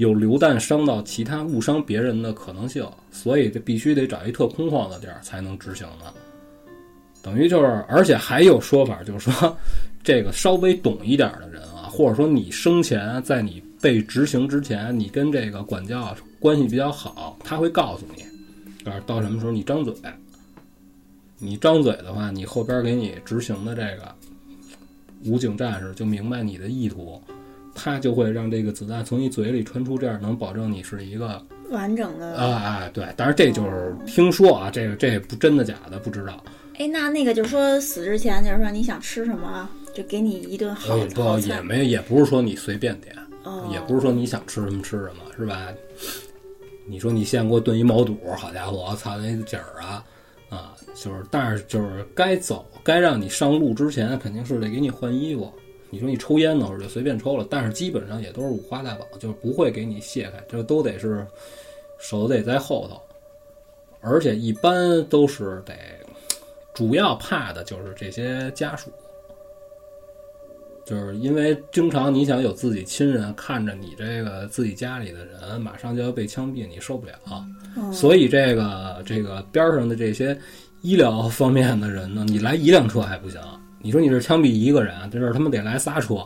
[0.00, 6.06] 有流弹伤到其他误伤别人的可能性，所以这必须得找一特空旷的地儿才能执行呢。
[7.20, 9.54] 等于就是，而且还有说法，就是说，
[10.02, 18.24] 这个稍微懂一点的人啊，或者说你生前在你被执行之前，你跟这个管教关系比较好，他会告诉你，
[18.82, 19.92] 告诉到什么时候你张嘴，
[21.36, 24.14] 你张嘴的话，你后边给你执行的这个
[25.26, 27.22] 武警战士就明白你的意图。
[27.82, 32.36] 他就会让这个子弹从你嘴里穿出，这样能保证你是一个完整的。
[32.36, 36.44] 啊啊对，当然这就是听说啊，这个这不真的假的不知道。
[36.78, 41.60] 哎，那那个就是说死之前，就是说你想吃什么啊，就给你一顿好呃不好也。
[41.62, 45.68] 没也不是说你随便点，哦，也不是说你想吃什么吃什么，是吧？
[46.86, 50.04] 你说你现在给我炖一毛肚，好家伙，我操那劲儿啊
[50.48, 50.74] 啊！
[50.94, 55.52] 就是，但是就是该走该让你上路之前，肯定是得给你换衣服。
[55.90, 61.26] 你说你抽烟的会儿就随便抽了，但是基本上也都是五花大绑，就是不会给你卸开，这都得是
[61.98, 63.00] 手得在后头，
[64.00, 65.74] 而且一般都是得
[66.72, 68.90] 主要怕的就是这些家属，
[70.86, 77.14] 就是因为经常你想有自己亲人看着你这个自己家里的人马上就要被枪毙，你受不了，
[77.76, 80.38] 嗯所以这个这个边上的这些
[80.82, 83.40] 医疗方面的人呢，你来一辆车还不行。
[83.82, 86.24] 你说你这枪毙一个人，这事儿他妈得来仨车。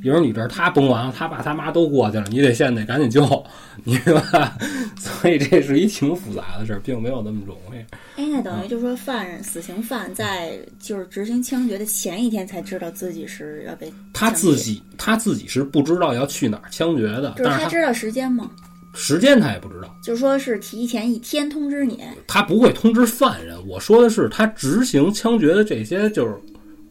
[0.00, 3.44] 比如你这儿他崩完了，他爸他妈都过去了，你得现在得赶紧救，
[3.84, 4.56] 你是吧？
[4.96, 7.78] 所以这是一挺复杂的事儿，并没有那么容易。
[8.18, 18.50] 哎，那等于就是说，犯人死刑犯在就是执行枪决的前一天才知道自己是要被他自己他自己是不知道要去哪儿枪决的，就是他他知道时间吗？
[18.94, 22.02] 时间他也不知道，就是说是提前一天通知你。
[22.26, 23.58] 他不会通知犯人。
[23.68, 26.34] 我说的是他执行枪决的这些就是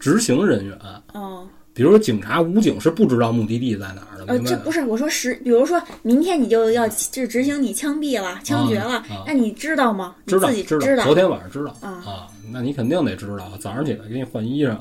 [0.02, 0.78] 执行人员，
[1.14, 4.40] 哦，比如说警察、武警是不知道目的地在哪儿的，呃？
[4.40, 10.16] 这不是我说实，比如说明天你就要就执行你枪毙了、枪决了，啊那你知道吗？
[10.26, 11.04] 你知道自己知道。
[11.06, 14.76] 昨天晚上知道啊那你肯定得知道，早上起来给你换衣裳。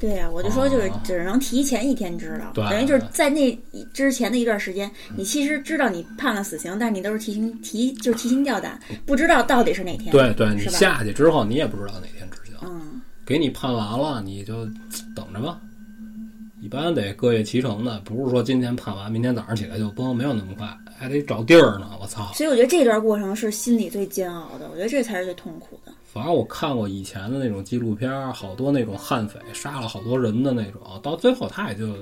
[0.00, 3.58] 对呀、我就说就是哦只能提前一天知道，对等于就是在那
[3.92, 10.12] 之前的一段时间，你其实知道你判了死刑，但是你都是提心提就是提心吊胆，不知道到底是哪天。
[10.12, 14.64] 对对，你下去之后你也不知道哪天执行，嗯，给你判完了你就
[15.14, 15.60] 等着吧。
[16.62, 21.90] 一般得各业齐成的，不是说今天判完，明天早上起来就崩，没有那么快，还得找地儿呢。
[22.00, 22.32] 我操！
[22.32, 25.92] 所以我觉得这段过程是心里最煎熬的，我觉得这才是最痛苦的。
[26.04, 31.94] 反正我看过以前的那种纪录片，好多那种悍匪杀了好多人的那种，到最后他也就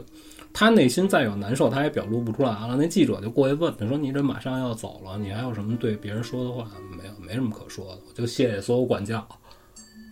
[0.52, 2.76] 他内心再有难受，他也表露不出来了。
[2.78, 6.66] 那记者就过去问他说：“你这马上要走了，你还有什么对别人说的话？
[6.96, 8.00] 没有，没什么可说的。
[8.08, 9.26] 我就谢谢所有管教，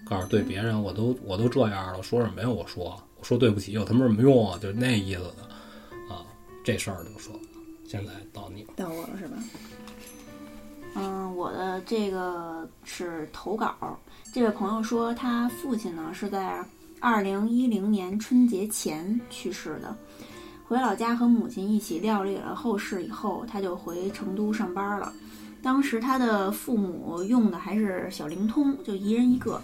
[0.04, 2.48] 告诉对别人我都我都这样了，说什么呀？
[2.48, 2.84] 我说
[3.18, 4.58] 我说对不起，有他妈什么用啊？
[4.60, 6.24] 就那意思的啊。
[6.62, 7.34] 这事儿就说，
[7.86, 8.70] 现在到你了。
[8.76, 9.36] 到我了是吧？
[10.94, 13.98] 嗯，我的这个是投稿。
[14.32, 16.64] 这位朋友说，他父亲呢是在
[17.00, 19.96] 二零一零年春节前去世的。
[20.66, 25.12] 回老家和母亲一起料理了后事以后，他就回成都上班了。
[25.62, 29.60] 当时他的父母用的还是小灵通，就一人一个。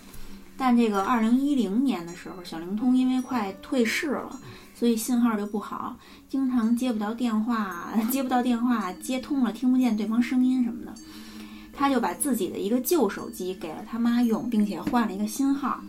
[0.61, 4.39] 但这个二零一零年的时候，小灵通因为快退市了，
[4.75, 5.97] 所以信号就不好，
[6.29, 10.93] 经常接不到电话， 接不到电话，接通了听不见对方声音什么的。
[11.73, 15.81] 他就把自己的一个旧手机给了他妈用，并且换了一个新号。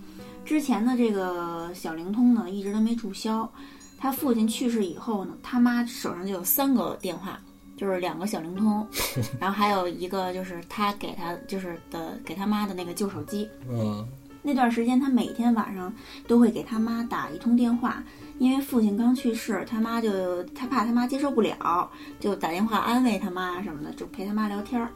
[0.46, 3.52] 之前的这个小灵通呢，一直都没注销。
[3.98, 7.38] 他父亲去世以后呢，他妈手上就有三个电话，
[7.76, 8.88] 就是两个小灵通，
[9.38, 13.46] 然后还有一个就是他给他就是的给他妈的那个旧手机。
[13.70, 14.08] 嗯
[14.44, 15.94] 那段时间，他每天晚上
[16.28, 18.04] 都会给他妈打一通电话，
[18.40, 24.90] 因为父亲刚去世，他妈就他怕他妈接受不了，就打电话安慰他妈什么的，就陪他妈聊天儿。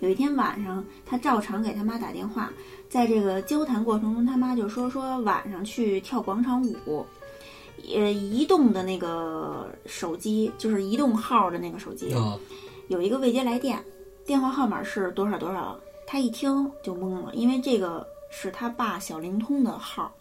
[0.00, 2.50] 有一天晚上，他照常给他妈打电话，
[2.88, 7.04] 在这个交谈过程中，他妈就说说晚上去跳广场舞，
[7.94, 12.38] 呃，移动的那个手机就是移动号的那个手机，啊
[12.88, 13.78] 有一个未接来电，
[14.26, 20.12] 电话号码是多少多少，他一听就懵了，因为这个是他爸小灵通的号。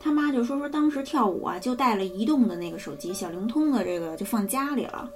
[0.00, 5.10] 他妈就说说当时跳舞啊，就带了移动的那个手机，小灵通的这个就放家里了。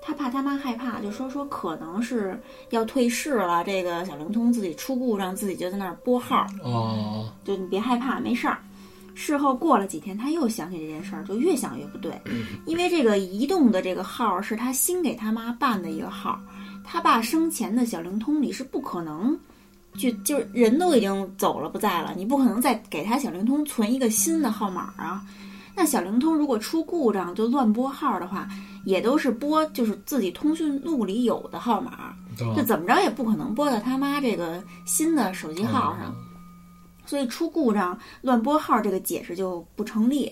[0.00, 6.46] 他怕他妈害怕，就说说可能是要退市了，这个小灵通自己出故障，自己就在那儿拨号。
[6.62, 8.58] 哦，就你别害怕，没事儿。
[9.14, 12.12] 事后过了几天，他又想起这件事儿，就越想越不对，
[12.66, 16.40] 因为这个移动的这个号是他新给他妈办的一个号，
[16.84, 19.38] 他爸生前的小灵通里是不可能，
[19.98, 25.22] 就就是人都已经走了不在了，你不可能再给他小灵通存一个新的号码啊。
[25.74, 28.48] 那小灵通如果出故障就乱拨号的话，
[28.84, 32.14] 也都是拨就是自己通讯录里有的号码，
[32.56, 36.14] 就怎么着也不可能拨到他妈这个新的手机号上。
[37.06, 40.30] 所以出故障乱拨号这个解释就不成立，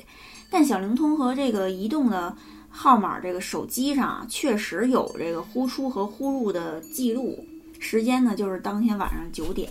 [0.51, 2.37] 但小灵通和这个移动的
[2.69, 7.39] 号码这个手机上确实有这个呼出和呼入的记录，
[7.79, 9.71] 时间呢就是当天晚上九点。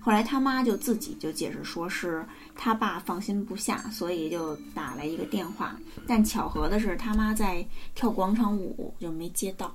[0.00, 2.24] 后来他妈就自己就解释说是
[2.54, 9.74] 他爸放心不下，所以就打了一个电话，但巧合的是他妈在跳广场舞就没接到，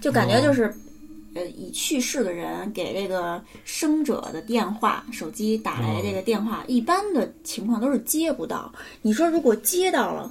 [0.00, 0.74] 就感觉就是。
[1.32, 8.72] 呃，已去世的人给这个生者的电话手机打来这个电话，一般的情况都是接不到。
[9.00, 10.28] 你说如果接到了，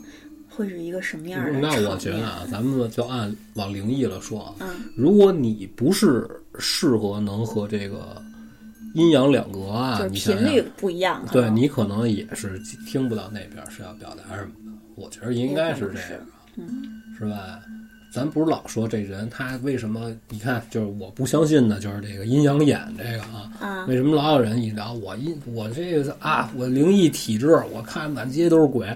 [0.50, 1.58] 会是一个什么样的？
[1.62, 8.22] 那我觉得啊，咱们就按往灵异了说啊，如果你不是适合能和这个
[8.94, 14.72] 阴阳两隔啊，就是频率不一样，对你可能也是听不到那边是要表达什么的。
[14.96, 16.22] 我觉得应该是这样，
[16.58, 17.62] 嗯，是吧？
[18.12, 20.12] 咱不是老说这人他为什么？
[20.30, 23.22] 你看，就是我不相信的，就是这个阴阳眼这个
[23.66, 23.86] 啊。
[23.88, 28.88] 为什么老有人一聊我阴我这个啊，我灵异体质，我看满街都是鬼，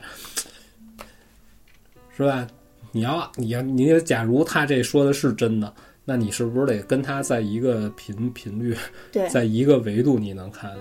[2.17, 2.47] 是吧？
[2.91, 5.71] 你要你要你假如他这说的是真的，
[6.05, 8.75] 那你是不是得跟他在一个频 频率，
[9.29, 10.79] 在一个维度你能看见？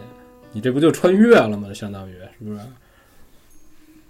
[0.52, 1.72] 你这不就穿越了吗？
[1.72, 2.61] 相当于是不是？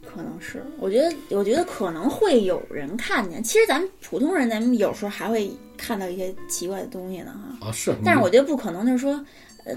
[0.04, 3.42] 可能是，我觉得，我觉得可能会有人看见。
[3.42, 7.68] 其实咱们普通人，咱们有时候还会看到一些奇怪的东西呢，哈。
[7.68, 7.94] 啊，是。
[8.04, 9.24] 但是我觉得不可能，就是说，呃，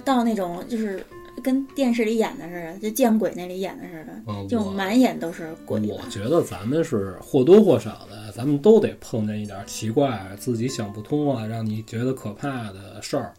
[0.03, 1.05] 到那种就是
[1.43, 5.79] 跟电视里演的似的，就见鬼那里演的似的，就满眼都是鬼。
[5.81, 13.33] 我觉得咱们是或多或少的，咱们都得碰见一点奇怪、自己想不通啊，让你觉得可怕的事儿，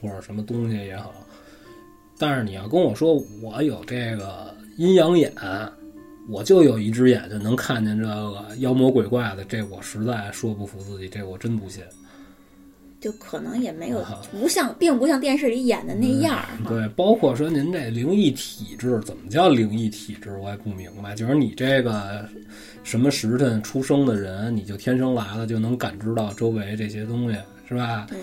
[0.00, 1.12] 或者什么东西也好。
[2.18, 5.32] 但是你要跟我说，我有这个阴阳眼。
[6.30, 11.82] 我就有一只眼睛能看见这个妖魔鬼怪的，这我实在说不服自己，这我真不信。
[13.00, 16.44] 就可能也没有不像，并不像电视里演的那样。
[16.66, 20.36] 对，包括说您这灵异体质，怎么叫灵异体质？
[20.38, 21.14] 我也不明白。
[21.14, 22.28] 就是你这个
[22.82, 28.06] 什么时辰出生的人，你就天生来了就能感知到周围这些东西，是吧？
[28.08, 28.18] 对。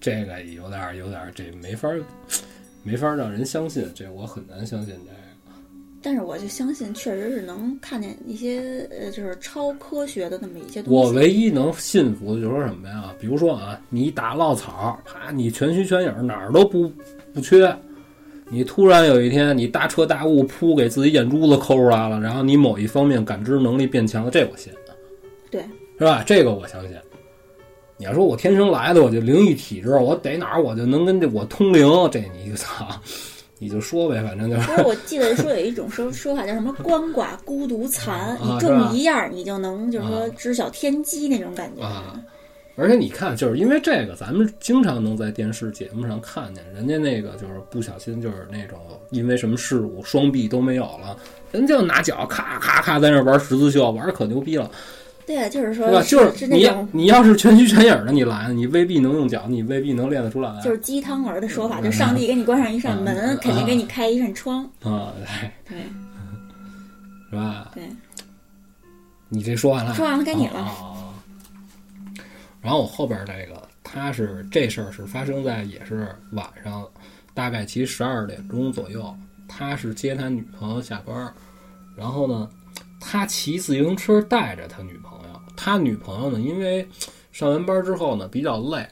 [0.00, 1.88] 这个有点有点，这没法
[2.82, 5.23] 没法让人相信，这我很难相信这。
[6.04, 11.00] 但是我就相信，确实是能看见一些呃，就是超科学的那么一些东西。
[11.00, 13.14] 我唯一能信服的就是说什么呀？
[13.18, 16.92] 比如说啊，你打落草，啪，你全虚全影，哪儿都不
[17.32, 17.74] 不缺。
[18.50, 24.70] 你突然有一天，你大彻大悟，噗，给自己眼珠子抠出来了，然后你某一方面感知能力变强了，这我信。
[25.50, 25.62] 对，
[25.98, 26.22] 是吧？
[26.26, 26.90] 这个我相信。
[27.96, 32.86] 你要说我天生来的，我就灵异体质，我逮哪儿我就能跟这我通灵，这你就操。
[33.64, 34.66] 你就说呗，反正就是。
[34.68, 41.82] 不是，我记得说有一种说说法叫什么“鳏寡孤独残”，你中一样，你就能就是说知晓天机那种感觉。
[41.82, 42.20] 啊，
[42.76, 51.16] 而且你看，就是因为这个，咱们经常能在电视节目上看见人家那个，就是不小心就是那种因为什么事故双臂都没有了，
[51.50, 54.70] 人就拿脚咔咔咔在那玩十字绣，玩可牛逼了。
[55.26, 56.02] 对，就是说，对吧？
[56.02, 60.60] 就是你，你要是全虚全影的，你来，你未必能用脚，你未必能练得出来。
[60.62, 64.64] 就是鸡汤儿的说法，就上帝给你关上一扇门，肯定给你开一扇窗。
[64.82, 65.12] 啊，
[65.66, 65.78] 对，对，
[67.30, 67.70] 是吧？
[67.74, 67.82] 对。
[69.28, 69.94] 你这说完了？
[69.94, 70.70] 说完了，该你了。
[72.60, 76.86] 然后我后边这个，他是这事儿是发生在也是晚上，
[77.32, 79.14] 大概其十二点钟左右，
[79.48, 81.32] 他是接他女朋友下班，
[81.96, 82.48] 然后呢。
[83.06, 85.13] 他骑自行车带着他女朋友，
[85.64, 86.86] 他女朋友呢，因为
[87.32, 88.86] 上完班之后呢比较累，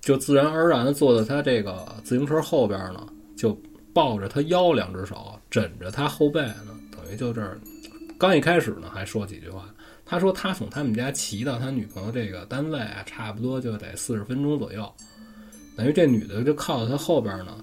[0.00, 3.06] 就自然而然的坐在他这个自行车后边呢，
[3.36, 3.56] 就
[3.94, 7.60] 抱着他腰，两只手枕着他后背呢，等于就这儿。
[8.18, 9.72] 刚一开始呢还说几句话，
[10.04, 14.92] 他说他从他们家骑到他女朋友这个单位啊，差不多就得四十分钟左右，
[15.76, 17.62] 等于这女的就靠在他后边呢。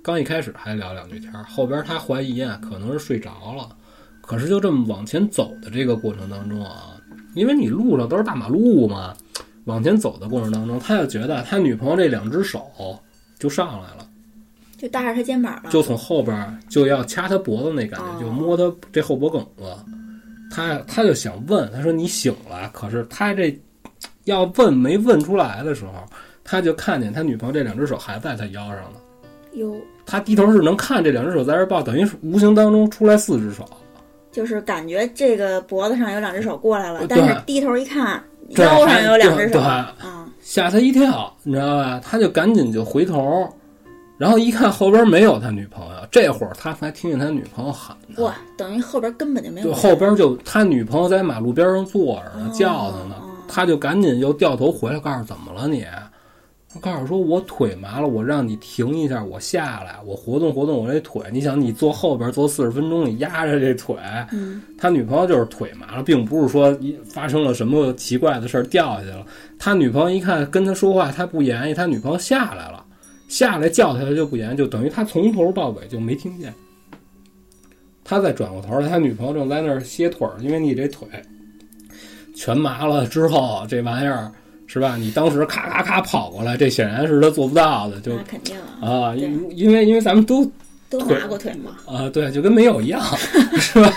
[0.00, 3.76] 刚一开始还聊两句天，后边他怀疑啊可能是睡着了。
[4.20, 6.93] 可是就这么往前走的这个过程当中啊，
[7.34, 9.14] 因为你路上都是大马路嘛，
[9.64, 12.70] 往前走的过程当中，他就觉得他女朋友这两只手
[13.38, 14.06] 就上来了，
[14.78, 19.64] 就搭着他肩膀了，就从后边就要掐他脖子那感觉，哦就摸他这后脖梗子。
[20.50, 23.58] 他他就想问，他说你醒了，可是他这
[24.24, 25.92] 要问没问出来的时候，
[26.44, 29.00] 他就看见他女朋友这两只手还在他腰上呢。
[29.54, 29.74] 哟，
[30.06, 33.68] 他低头是能看这两只手在这儿抱，等于是无形当中出来四只手。
[34.34, 39.62] 就是感觉这个脖子上有两只手过来了，呃但是低头一看，腰上有两只手，对
[40.40, 42.00] 吓他一跳，你知道吧？
[42.04, 43.48] 他就赶紧就回头，
[44.18, 48.24] 然后一看后边没有他女朋友，这会儿他才听见他女朋友喊他。
[48.24, 55.86] 哇，等于后边根本就没有就，后边就他女朋友在马路边上坐着呢，哦叫他呢哦，他就赶紧又掉头回来，告诉怎么了你？
[56.74, 61.22] 我告诉说我腿麻了，我让你停一下，我下来，我活动活动我这腿。
[61.32, 63.96] 你想你坐后边坐四十分钟，你压着这腿，
[64.32, 69.24] 嗯，他女朋友就是腿麻了，并不是说发生了什么奇怪的事儿掉下去了。
[69.56, 72.84] 他女朋友一看跟他说话，他不言语，他女朋友下来了，
[73.28, 76.52] 下来叫他就不言语，就等于他从头到尾就没听见。
[78.02, 81.06] 他再转过头来，他女朋友正在那儿歇腿儿，因为你这腿
[82.34, 84.30] 全麻了之后，这玩意儿
[84.66, 84.96] 是吧？
[84.96, 90.44] 你当时咔咔咔跑过来，这显然是他做不到的，就那肯定啊，啊，因因为因为咱们都
[90.90, 93.02] 都腿拿过腿嘛，啊，对，就跟没有一样，
[93.58, 93.90] 是吧？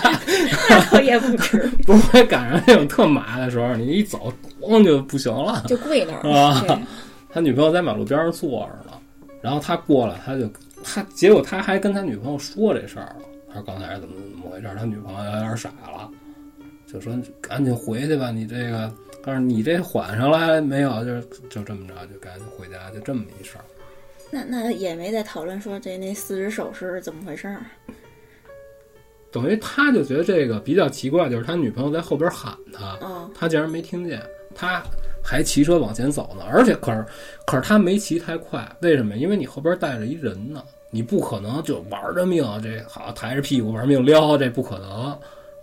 [0.92, 5.64] 那也不止， 不会赶上那种特麻的时候，你一走，咣就不行了。
[5.66, 6.80] 就跪那儿啊了，
[7.30, 8.96] 他女朋友在马路边上坐着呢，
[9.40, 10.50] 然后他过来，他就
[10.82, 13.26] 他结果他还跟他女朋友说这事儿了。
[13.48, 14.68] 他说刚才是怎么怎么回事？
[14.78, 16.08] 他女朋友有点傻了，
[16.90, 21.04] 就说赶紧回去吧，你这个，告诉你这缓上来没有？
[21.04, 23.64] 就就这么着，就赶紧回家，就这么一事儿。
[24.30, 27.60] 那那也没在讨论说这那四只手是怎么回事儿，
[29.30, 34.22] 等于他就觉得这个比较奇怪，就是他女朋友在后边喊他，哦，他竟然没听见，
[34.54, 34.82] 他
[35.22, 37.04] 还骑车往前走呢，而且可是
[37.46, 39.16] 可是他没骑太快，为什么？
[39.16, 45.18] 因为你后边带着一人呢，你不可能就玩着命，这好抬着屁股玩命撩，这不可能，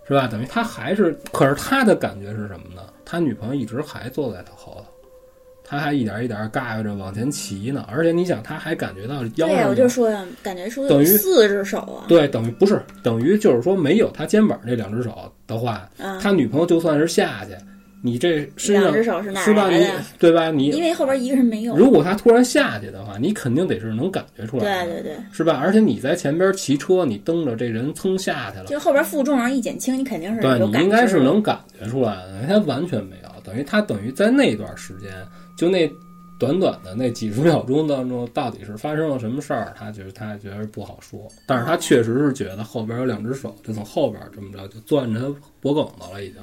[0.06, 0.26] 是吧？
[0.26, 2.82] 等于他还是，可是他的感觉是什么呢？
[3.04, 4.86] 他女朋友一直还坐在他后头。
[5.68, 17.56] 他还一点一点尬悠着往前骑呢，而且你想，他还感觉到腰，上对我就说呀，感觉说等于四只手啊，对，等于不是等于就是说没有他肩膀这两只手的话，啊，他女朋友就算是下去，
[18.06, 19.42] 你这身两上只手是吧？
[19.46, 20.04] 你儿来的？
[20.18, 20.50] 对吧？
[20.50, 25.60] 你因为后边一个人没有，如果他突然下去的话，你肯定得是能感觉出来对，对对，是吧？
[25.60, 32.46] 而且你在前边骑车，你蹬着这人噌下去了，就后边负重上一减轻，你肯定是对你应该是能感觉出来的。
[32.46, 35.10] 他完全没有，等于他等于在那段时间，
[35.56, 35.90] 就那
[36.38, 41.26] 短短的那几十秒钟当中，到底是发生了什么事儿，他觉得他觉得不好说。
[41.46, 46.40] 但是他确实是觉得后边有两只手，就从后边这么着就攥着他脖梗子了，已经。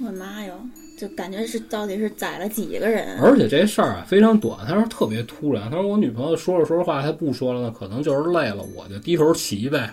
[0.00, 0.54] 我的妈哟，
[0.96, 3.18] 就感觉是到底是宰了几个人？
[3.20, 5.70] 而且这事儿啊非常短，他说特别突然。
[5.70, 9.90] 他说我女朋友说着说着话，他不说了，那可能就是累了，我就低头骑呗，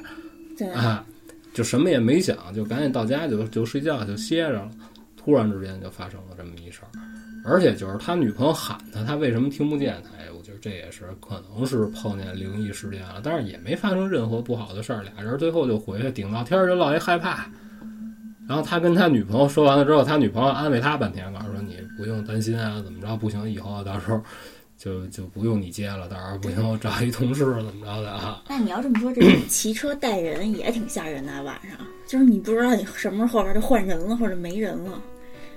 [0.58, 1.06] 对，啊，
[1.54, 4.70] 就什么也没想，就赶紧到家就就睡觉就歇着了。
[5.18, 6.90] 突然之间就发生了这么一事儿，
[7.46, 10.10] 而且就是他女朋友喊他，他为什么听不见他？
[10.20, 15.04] 哎，我觉得这也是可能是碰见灵异事件了，但是也没发生任何不好的事儿。
[15.04, 17.48] 俩人最后就回去，顶到天儿就落一害怕。
[18.52, 24.22] 然后他跟他女朋友说完了之后，他女朋友安慰他半天，告诉说你不用担心啊，怎么着不行，以后到时候
[24.78, 28.44] 就就不用你接了，到时候不行我找一同事怎么着的啊。
[28.50, 35.02] 那你要这么说，这种 骑车带人也挺吓人的啊，晚上就是你不知道你什么时候后边就换人了或者没人了。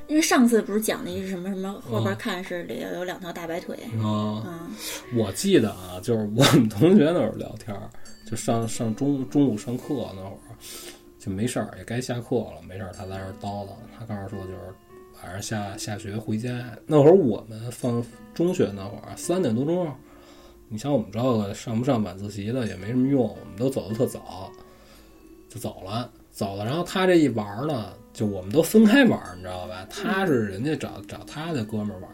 [0.07, 4.71] 因为上次不是讲那什么什么后边看是里有两条大白腿，啊、嗯，
[5.17, 7.89] 我记得啊，就是我们同学那会儿聊天儿，
[8.31, 9.85] 就上上中中午上课
[10.15, 10.39] 那会儿，
[11.25, 13.71] 就没事儿，也该下课了，没事儿他在那儿叨叨。
[13.99, 14.59] 他告诉说就是
[15.23, 16.51] 晚上下下学回家，
[16.87, 18.05] 那会儿我们放
[18.35, 19.91] 中学那会儿三点多钟，
[20.69, 24.53] 你像我们这个上不上晚自习的也没什么用，我们都走的特早，
[25.49, 26.67] 就走了走了。
[26.67, 29.87] 然后他这一玩呢，就我们都分开玩，你知道吧？
[29.89, 32.11] 他是人家找找他的哥们玩。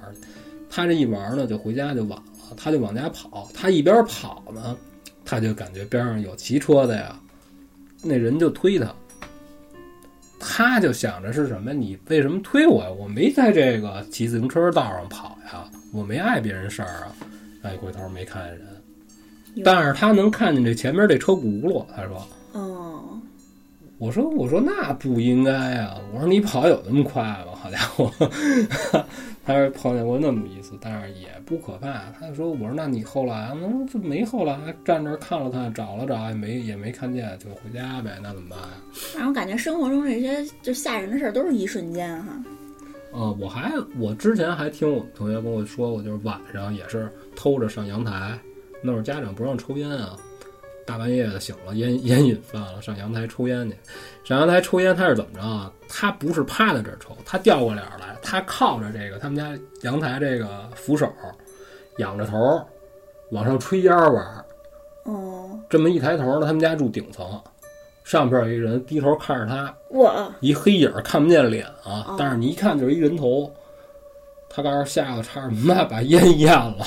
[0.71, 3.49] 他这一玩呢，就回家就晚了，他就往家跑。
[3.53, 4.77] 他一边跑呢，
[5.25, 7.19] 他就感觉边上有骑车的呀，
[8.05, 8.95] 那人就推他。
[10.41, 11.73] 他就想着是什么？
[11.73, 12.91] 你为什么推我呀？
[12.91, 17.15] 我没在这个骑自行车道上跑呀，我没碍别人事儿啊。
[17.63, 18.67] 哎，回头没看见人，
[19.63, 21.85] 但是他能看见这前面这车轱辘。
[21.95, 23.21] 他说哦
[23.99, 26.01] ，：“我说我说那不应该啊！
[26.15, 27.53] 我说你跑有那么快吗？
[27.55, 28.11] 好家伙！”
[29.51, 32.05] 他说碰见过那么一次，但是也不可怕。
[32.19, 33.69] 他就说：“我说那你后来呢？
[33.93, 38.19] 这没后来，站那儿看了看，找了找，也没也没看见，就回家呗。
[38.23, 38.69] 那怎么办呀？
[38.93, 42.45] 反正感觉生活中这些就吓人的事儿都是一瞬间哈。
[43.13, 48.39] 呃，我还我之前还听我们同学跟我说过，就是晚上也是偷着上阳台，
[48.81, 50.17] 那会儿家长不让抽烟啊，
[50.91, 53.77] 大半夜的醒了，烟 烟瘾犯了，上阳台抽烟去。
[54.25, 55.71] 上阳台抽烟，他是怎么着啊？
[55.89, 61.09] 他不是趴在这儿抽，他掉过脸儿来，他靠着这个他们家阳台这个扶手，
[61.99, 62.37] 仰着头
[63.31, 64.45] 往上吹烟玩儿。
[65.05, 67.41] 哦，这么一抬头呢，他们家住顶层，
[68.03, 73.49] 上边有一人低头看着他，哇一黑影儿看不见脸啊哦，但是你一看就是一人头。
[74.53, 76.85] 他告诉吓得差点妈把烟咽了，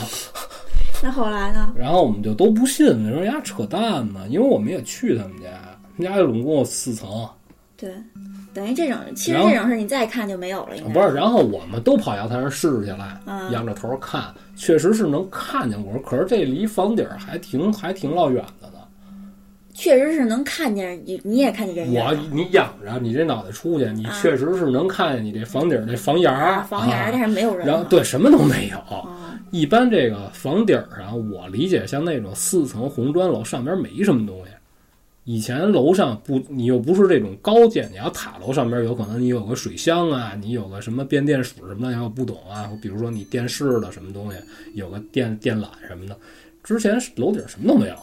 [1.03, 1.73] 那后来呢？
[1.75, 5.49] 然后我们就都不信，说人家扯淡呢，因为我们也去他们家，
[5.97, 7.27] 他们家总共有四层，
[7.75, 7.93] 对，
[8.53, 18.79] 等于这种，其实这种事你再看就没有了，应该不是，然后我们都跑阳台上试去了，嗯仰着头看，确实是能看见过，可是这离房顶儿还挺还挺老远的呢。
[19.73, 27.73] 确实是能看见你，你也看见人我你仰着，你这脑袋出去，你啊确实是能看见你这房顶儿这房檐儿、啊，房檐儿，但啊是没有人了。
[27.73, 28.77] 然后对什么都没有。
[28.77, 34.51] 啊，一般这个房顶儿上，我理解像那种四层红砖楼，上边没什么东西。
[35.25, 44.37] 以前楼上不，你又不是这种高建，你要塔楼上边有可能你有个水箱啊，你有个什么变电鼠什么的，要不懂啊，比如说你电视的什么东西，
[44.73, 46.17] 有个电电缆什么的。
[46.61, 47.95] 之前楼顶什么都没有，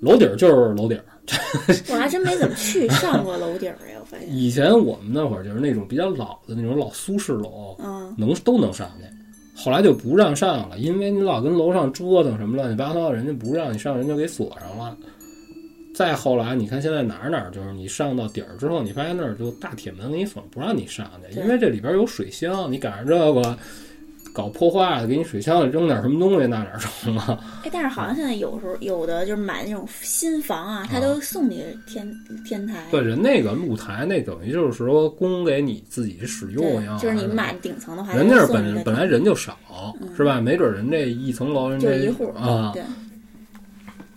[0.00, 1.00] 楼顶就是楼顶。
[1.90, 4.28] 我还真没怎么去上过楼顶儿哎，我发现。
[4.28, 9.04] 以前我们那会儿就是那种比较老的那种老苏式楼，嗯，能都能上去。
[9.54, 14.96] 后来就不让上了，因为你老跟楼上折腾什么乱七八糟，人家不让你上，人就给锁上了。
[15.94, 23.56] 再后来，你看现在哪儿哪儿就是你上到底儿之后，你发现那儿就大铁门给你锁，不让你上去，因为这里边有水箱，你赶上这个
[24.32, 27.38] 搞破坏了，给你水箱里扔点什么东西，那哪儿成啊？
[27.64, 32.08] 哎，但是好像现在有时候有的就是买那种新房啊，他都送你天
[32.44, 32.86] 天台。
[32.90, 39.56] 对，人那个露台那等于就是说供给你自己使用一样，就是你买顶层的话，人那儿本本来人就少，
[40.16, 40.40] 是吧？
[40.40, 42.82] 没准人这一层楼人这就一户啊，对，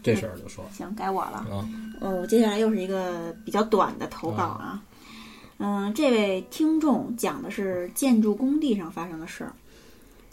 [0.04, 1.38] 这事儿就说行，该我了。
[1.50, 1.68] 啊，
[2.02, 4.82] 哦，我接下来又是一个比较短的投稿啊。
[5.60, 9.54] 嗯，这位听众讲的是建筑工地上发生的事儿。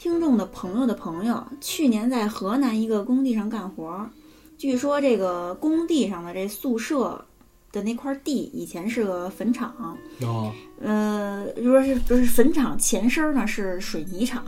[0.00, 4.08] 听众的朋友的朋友去年在河南一个工地上干活儿，
[4.56, 7.22] 据说这个工地上的这宿舍
[7.70, 14.42] 的那块地以前是个坟场，哦，呃，就说是不是坟场前身儿呢是水泥厂，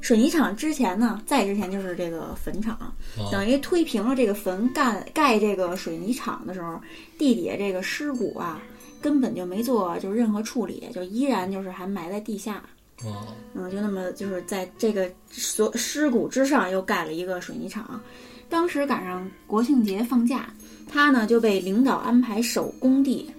[0.00, 2.74] 水泥厂之前呢，再之前就是这个坟场，
[3.18, 3.28] 哦。
[3.30, 6.80] 等于推平了这个坟干盖这个水泥厂的时候，
[7.18, 8.58] 地底下这个尸骨啊，
[9.02, 12.62] 根本就没做就是任何处理，就依然就是还埋在地下，
[13.04, 18.00] 哦，嗯，就那么就是在这个所尸骨之上又盖了一个水泥厂。
[18.48, 20.48] 当时赶上国庆节放假，
[20.90, 23.30] 他呢就被领导安排守工地。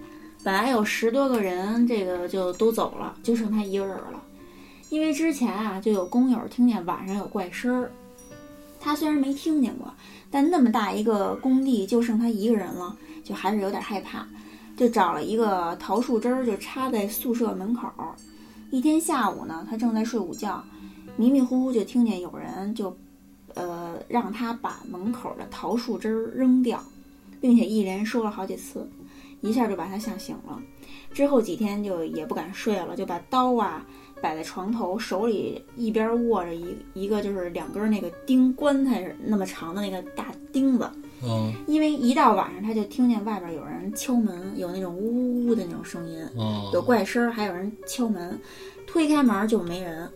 [0.42, 4.22] 本来有十多个人，这个就都走了，就剩他一个人了。
[4.88, 7.90] 因为之前啊，就有工友听见晚上有怪声儿，
[8.80, 9.92] 他虽然没听见过，
[10.30, 14.26] 但那么大一个工地就剩他一个人了，就还是有点害怕，
[14.76, 17.88] 就找了一个桃树枝儿，就插在宿舍门口。
[18.70, 20.64] 一天下午呢，他正在睡午觉，
[21.16, 22.96] 迷迷糊糊就听见有人就，
[23.54, 26.82] 呃，让他把门口的桃树枝儿扔掉，
[27.40, 28.88] 并且一连说了好几次，
[29.40, 30.62] 一下就把他吓醒了。
[31.12, 33.84] 之后几天就也不敢睡了，就把刀啊
[34.22, 40.88] 摆在床头，手里一边握着一一个就是两根那个钉棺材那么长的那个大钉子，
[41.22, 46.24] 哦，因为一到晚上他就听见外边有人敲门，有那种呜呜呜的那种声音。
[46.36, 48.38] 哦，有怪声儿，还有人敲门，
[48.86, 50.10] 推开门就没人。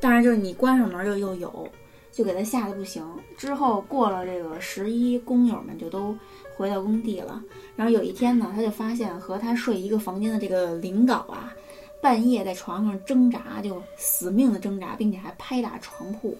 [0.00, 1.68] 当然，就是你关上门就又有，
[2.10, 3.04] 就给他吓得不行。
[3.36, 6.16] 之后过了这个十一，工友们就都
[6.56, 7.42] 回到工地了。
[7.76, 11.52] 然后有一天呢，他就发现和他睡一个房间的这个领导啊，
[12.00, 16.34] 半夜在床上挣扎，就死命的挣扎，并且还拍打床铺。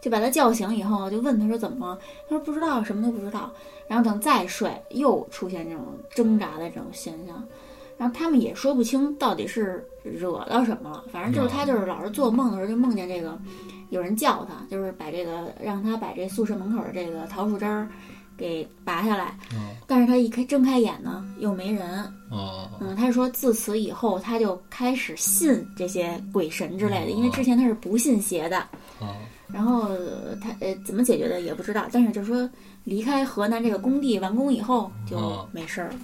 [0.00, 1.98] 就把他叫醒以后，就问他说怎么了？
[2.28, 3.50] 他说不知道，什么都不知道。
[3.86, 5.84] 然后等再睡，又出现这种
[6.14, 7.42] 挣扎的这种现象。
[7.98, 13.38] 然后他们也说不清到底是惹到什么了，反正就是他就是老是做梦的时候就梦见这个
[13.90, 17.86] 有人叫他，就是把这个让他把这宿舍门口的这个桃树枝儿
[18.38, 28.60] 给拔下来，哦但是他一开睁开眼呢又没人，哦，嗯，他说自此以后他就开始信这些鬼神之类的，因为之前他是不信邪的，
[28.98, 29.14] 哦，
[29.52, 32.48] 然后呃他呃怎么解决的也不知道，但是就是说
[32.84, 35.94] 离开河南这个工地完工以后就哦没事儿了，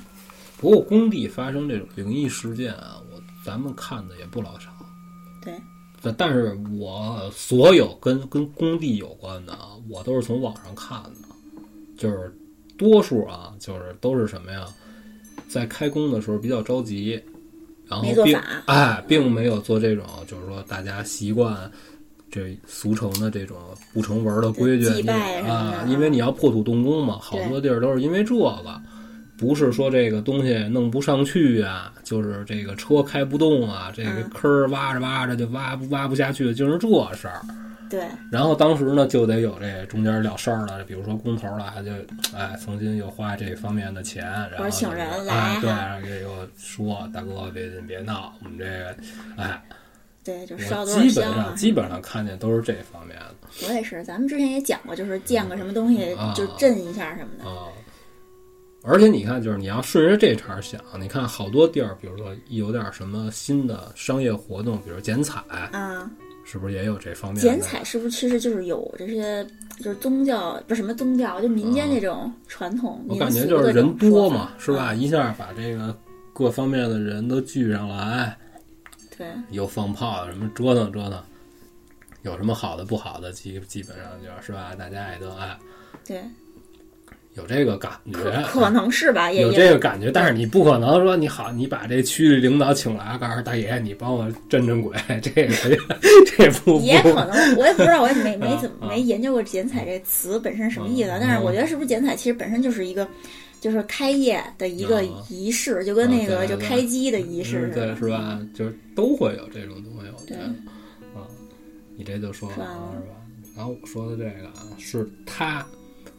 [0.58, 4.70] 不过工地发生这种灵异事件啊，我咱们看的也不老少。
[5.42, 5.54] 对，
[6.02, 11.28] 但但是我所有跟跟工地有关的啊，我都是从网上看的，
[11.96, 12.36] 就是
[12.76, 14.66] 多数啊，就是都是什么呀，
[15.48, 17.22] 在开工的时候比较着急，
[17.86, 21.70] 然后并没哎，并没有做这种就是说大家习惯
[22.30, 23.56] 这俗称的这种
[23.92, 28.80] 不成文的规矩啊，因为你要破土动工嘛，好多地儿都是因为这个。
[29.38, 37.42] 不是说这个东西弄不上去啊，就是这个车开不动啊，这个嗯坑儿挖着挖着就挖不挖不下去，就是这事儿。
[37.90, 41.92] 对，然后当时呢，就得有这中间了事儿了，比如说工头了，就
[42.34, 48.96] 哎，曾经又花这方面的钱，然后请人哎来对，哈给我说大哥别别闹，我们这个
[49.36, 49.62] 哎，
[50.26, 51.56] 对，就烧多少基本上。
[51.56, 53.34] 基本上看见都是这方面的
[53.66, 57.48] 我也是，咱们之前也讲过，就是见个什么东西啊就震一下什么的。
[57.48, 57.68] 啊。
[58.88, 65.40] 而且你看，就是你要顺着这茬儿想，你看好多地儿，比如说有点什么新的商业活动，比如剪彩，
[65.72, 66.08] 啊，
[66.44, 67.42] 是不是也有这方面？
[67.42, 69.44] 剪彩是不是其实就是有这些，
[69.78, 74.84] 就是宗教不是什么宗教，就民间那种传统我感觉就是人多嘛，是吧？
[74.84, 75.92] 啊一下把这个
[76.32, 78.38] 各方面的人都聚上来，
[79.16, 81.22] 对，又放炮，什么折腾折腾，
[82.22, 85.56] 有什么好的不好的，基基本上就是吧，大家也都爱
[86.06, 86.22] 对，
[87.34, 95.54] 有这个感觉，可能是吧，也有这个感觉，但是你不可能说你好，你把这区里领导请来，告诉大爷你帮我镇镇鬼，这个
[96.36, 103.06] 这不不也可能，我也不知道，我也没 没啊怎么啊没研究过剪彩这词本身什么意思，嗯但是我觉得是不是剪彩其实本身就是一个。
[103.66, 108.40] 就是开业的一个啊仪式，就跟那个就开机的仪式似的，是吧？
[108.54, 110.44] 就是都会有这种东西，我觉得
[111.18, 111.26] 啊，
[111.96, 113.16] 你这就说完了是吧？
[113.56, 115.66] 然后我说的这个啊，是他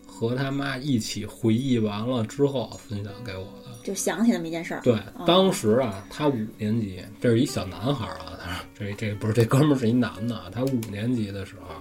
[0.06, 3.72] 和他妈一起回忆完了之后分享给我的。
[3.86, 4.82] 就想起那么一件事儿。
[4.84, 11.74] 对，哦当时啊，他五年级，这是一小男孩儿啊，他说这这不是这哥们儿是一男的啊，他五年级的时候，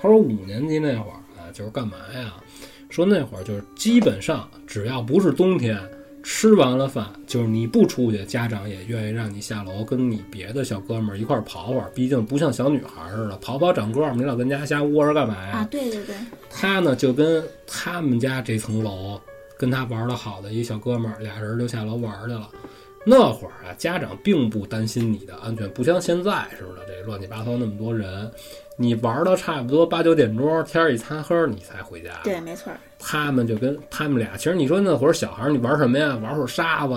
[0.00, 2.36] 他说五年级那会儿啊，就是干嘛呀？
[2.90, 5.80] 说那会儿就是基本上只要不是冬天，
[6.22, 15.58] 吃完了饭，就是你不出去，家长也愿意让你下楼跟你别的小哥们儿一块儿跑会儿，毕竟不像小女孩儿似的，跑跑长个儿，你老跟家瞎窝着干嘛呀？
[15.58, 16.14] 啊，对对对，
[16.50, 19.18] 他呢就跟他们家这层楼
[19.56, 22.50] 跟他玩的好的一小哥们儿，俩人就下楼玩去了。
[23.06, 28.30] 那会儿啊，家长并不担心你的安全，不像现在似的，这乱七八糟那么多人，
[28.80, 32.12] 你玩到差不多八九点钟，天儿一擦黑，你才回家。
[32.24, 32.72] 对，没错。
[32.98, 36.16] 他们就跟他们俩，其实你说那会儿小孩儿，你玩什么呀？
[36.22, 36.94] 玩会儿沙子，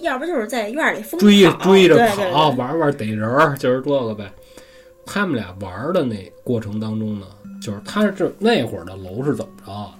[0.00, 4.28] 要不就是在院里疯追追着跑，对对玩玩逮人儿，就是这个呗。
[5.06, 7.26] 他们俩玩的那过程当中呢，
[7.62, 9.94] 就是他这那会儿的楼是怎么着啊？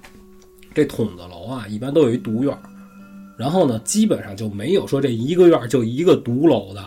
[0.74, 2.58] 这筒子楼啊，一般都有一独院儿，
[3.38, 6.84] 然后呢，基本上就没有说这一个院儿就一个独楼的，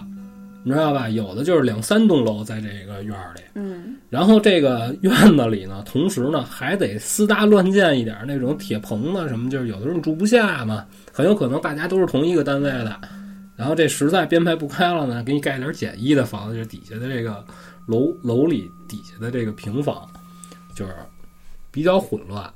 [0.70, 1.09] 你知道吧？
[1.09, 13.01] 有的就是两三栋楼在这个院儿里，嗯，然后这个院子里呢，同时呢还得私搭乱建一点儿那种铁棚子什么，就是有的时候你住不下嘛，很有可能大家都是同一个单位的，
[13.55, 17.43] 然后这实在编排不开了呢，给你盖点简易的房子，就是底下的这个
[17.88, 20.07] 楼楼里底下的这个平房，
[20.76, 20.93] 就是
[21.72, 22.47] 比较混乱。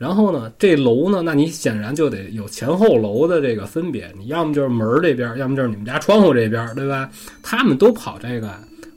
[0.00, 7.10] 然后呢，这楼呢，那你显然就得有前后楼的这个分别，你要么就是门这边，要么就是你们家窗户这边，对吧？
[7.42, 8.50] 他们都跑这个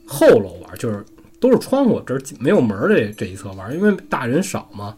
[0.06, 1.04] 后楼玩，就是
[1.38, 4.96] 都是窗户这没有门这这一侧玩，因为大人少嘛，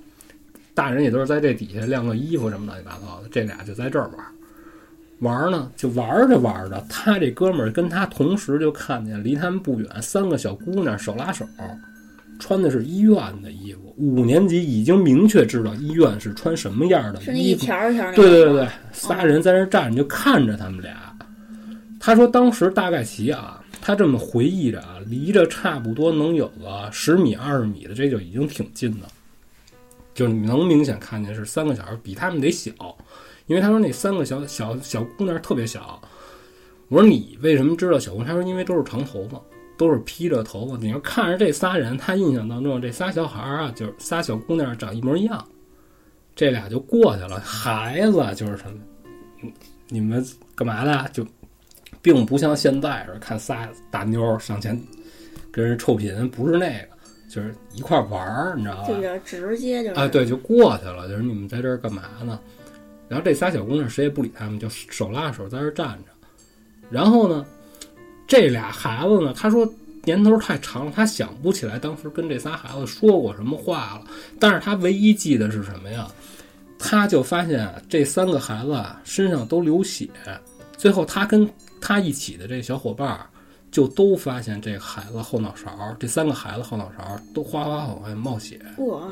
[0.74, 4.24] 大人也都是在这底下晾个衣服什么乱七八糟的，这俩就在这儿玩。
[5.18, 11.44] 玩呢，就玩着玩着，他这哥们跟他同时就看见离他们不远三个小姑娘手拉手，
[12.38, 13.94] 穿的是医院的衣服。
[13.96, 21.16] 五年级已经明确知道医院是穿什么样的是那一衣服，条一条儿那对对对对，仨人在那站着就看着他们俩。
[21.98, 29.08] 他说当时大概齐啊，他这么回忆着啊，离着差不多能有个十米二十米的，这就已经挺近的，
[30.14, 32.70] 就能明显看见是三个小孩，比他们得小，
[33.46, 36.00] 因为他说那三个小小小姑娘特别小。
[36.88, 38.28] 我说你为什么知道小姑娘？
[38.28, 39.40] 他说因为都是长头发，
[39.76, 40.76] 都是披着头发。
[40.76, 45.44] 你要看着这仨人，他印象当中这仨小孩儿啊，就是仨小姑娘长一模一样。
[46.34, 47.40] 这俩就过去了。
[47.40, 48.78] 孩子就是什么，
[49.42, 49.52] 嗯
[49.88, 50.24] 你们
[50.54, 51.08] 干嘛的？
[51.12, 51.24] 就
[52.02, 54.78] 并不像现在似的看仨大妞儿上前
[55.50, 56.88] 跟人臭贫，不是那个，
[57.28, 58.88] 就是一块玩儿，你知道吧？
[58.88, 61.08] 就比较直接，就是啊，对，就过去了。
[61.08, 62.38] 就是你们在这儿干嘛呢？
[63.08, 66.10] 然后这仨小姑娘谁也不理他们，就手拉手在这儿站着。
[66.90, 67.46] 然后呢，
[68.26, 69.66] 这俩孩子呢，他说
[70.04, 74.02] 年头太长了，他想不起来当时跟这仨孩子说过什么话了。
[74.38, 76.06] 但是他唯一记得是什么呀？
[76.78, 80.08] 他就发现这三个孩子啊身上都流血，
[80.76, 81.48] 最后他跟
[81.80, 83.26] 他一起的这小伙伴儿
[83.70, 88.60] 就都发现这孩子后脑勺，这三个孩子后脑勺都哗哗往外冒血。
[88.76, 89.10] 我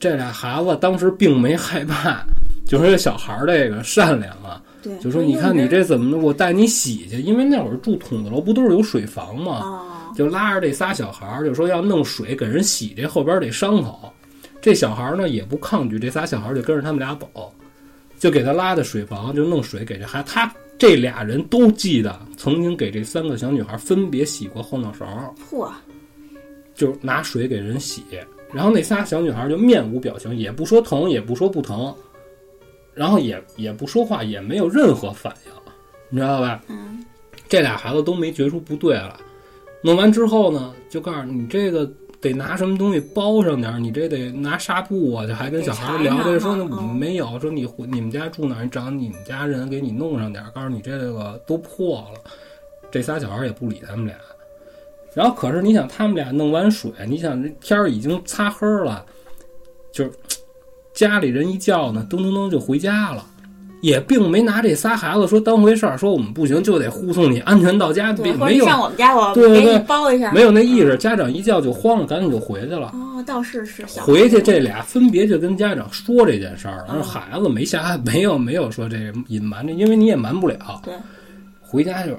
[0.00, 2.24] 这俩孩子当时并没害怕，
[2.66, 9.60] 就是这小孩儿这个善良啊，对，就说你看你这怎么的，我带你洗去，因为那会儿住筒子楼不都是有水房吗？
[9.62, 14.12] 哦，就拉着这仨小孩儿，就说要弄水给人洗这后边这伤口。
[14.60, 17.52] 这小孩儿呢也不抗拒，这仨小孩儿就跟着他们俩走，
[18.18, 25.70] 就给他拉到水房，就弄水给这孩他这俩人都记得曾经给这三个小女孩分别洗过后脑勺，嚯，
[26.74, 28.02] 就拿水给人洗。
[28.52, 31.94] 然后那仨小女孩就面无表情，也不说疼，也不说不疼，
[33.00, 35.52] 然后也也不说话，也没有任何反应，
[36.10, 36.60] 你知道吧？
[36.68, 37.02] 嗯，
[37.48, 39.10] 这俩孩子都没觉出不对来。
[39.82, 41.90] 弄完之后呢，就告诉你这个
[42.20, 52.20] 得拿什么东西包上点儿，你这得拿纱布啊，就还跟小孩聊这说呢，没有，说你你们家住哪儿，你找你们家人给你弄上点儿，告诉你这个都破了。
[52.90, 54.14] 这仨小孩也不理他们俩。
[55.14, 59.06] 然后可是你想，他们俩弄完水，你想这天儿已经擦黑了，
[59.90, 60.12] 就是
[61.00, 63.24] 家里人一叫呢，噔噔噔就回家了。
[63.80, 72.92] 也并没拿这仨孩子说当回事儿，说我们不行就得护送你安全到家，没有上我们家，我给对对对你包一下，没有那意识，家长一叫就慌了，赶紧就回去了。
[72.92, 80.82] 哦，倒是是回去这俩分别就跟家长说这件事儿了，嗯说孩子没瞎，没有没有说这隐瞒这，因为你也瞒不了。
[80.84, 80.92] 对，
[81.62, 82.12] 回家就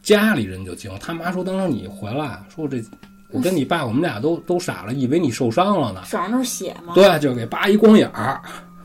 [0.00, 2.80] 家里人就惊，他妈说当时你回来，说这
[3.30, 6.02] 我跟你爸我们俩都都傻了，以为你受伤了呢。
[6.04, 6.94] 手上都是血吗？
[6.94, 8.40] 对，就给扒一光眼儿，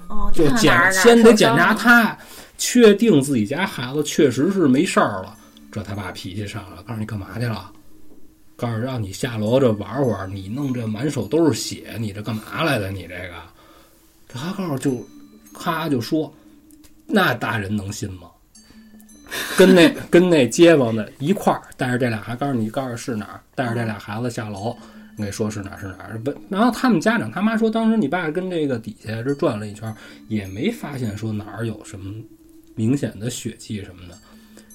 [0.09, 2.17] 哦，就检先得检查他，
[2.57, 5.35] 确定自己家孩子确实是没事儿了，
[5.71, 7.71] 这他爸脾气上了，告诉你干嘛去了？
[8.55, 12.91] 告诉让你下楼这玩会儿，你弄这满手都是血，你这干嘛来的？
[12.91, 13.33] 你这个，
[14.27, 15.05] 他告诉就，
[15.53, 16.31] 咔就说，
[17.07, 18.27] 那大人能信吗？
[19.57, 24.75] 跟那跟那街坊的一块儿带着这俩孩子，告诉你告诉是哪儿，带着这俩孩子下楼，
[25.15, 26.19] 你给说是哪儿是哪儿。
[26.19, 29.95] 不，然后他们家长他妈说，当时你爸跟这个底下这转了一圈儿，
[30.27, 32.13] 也没发现说哪儿有什么
[32.75, 34.17] 明显的血迹什么的，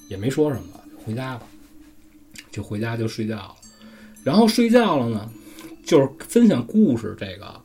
[0.09, 0.69] 也没说什么，
[1.05, 1.43] 回家吧，
[2.51, 3.55] 就回家就睡觉了。
[4.25, 5.29] 然后睡觉了呢，
[5.85, 7.61] 就是分享故事这个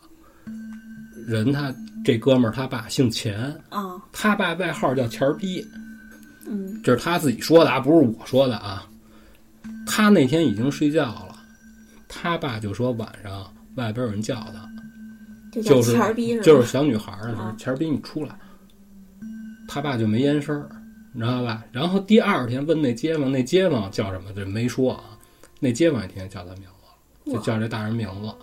[1.25, 1.73] 人他
[2.05, 5.65] 这哥们儿他爸姓钱，啊，他爸外号叫钱儿逼，
[6.45, 8.87] 嗯，这是他自己说的啊，不是我说的啊。
[9.85, 11.35] 他那天已经睡觉了，
[12.07, 14.69] 他爸就说晚上外边有人叫他，
[15.61, 15.97] 就是？
[16.41, 18.37] 就是小女孩儿的时候啊，钱儿逼你出来，
[19.67, 20.69] 他爸就没言声儿，
[21.13, 21.63] 你知道吧？
[21.71, 24.31] 然后第二天问那街坊，那街坊叫什么？
[24.33, 25.17] 这没说啊。
[25.59, 26.63] 那街坊也天天叫他名
[27.25, 28.33] 字，就叫这大人名字。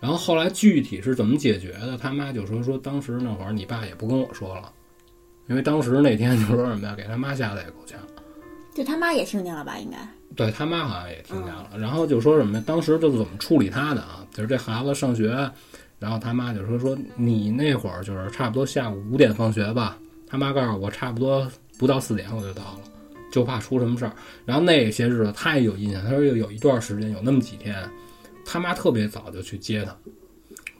[0.00, 1.96] 然后后来具体是怎么解决的？
[1.98, 4.72] 他妈就说说当时那会儿你爸也不跟我说了，
[5.48, 7.98] 因为当时那天就说什么呀，给他妈吓得也够呛。
[8.74, 9.78] 就他妈也听见了吧？
[9.78, 9.96] 应该
[10.34, 12.64] 对他妈好像也听见了，然后就说什么呀？
[12.66, 14.26] 当时就是怎么处理他的啊？
[14.32, 15.28] 就是这孩子上学，
[15.98, 19.96] 然后他妈就说说你那会儿就是差不多下午五点放学吧。
[20.28, 22.80] 他妈告诉我，差不多不到四点我就到了，
[23.32, 24.12] 就怕出什么事儿。
[24.44, 27.88] 然后那些日子他也有印象，他说有有一段时间有那么几天，
[28.44, 29.96] 他妈特别早就去接他，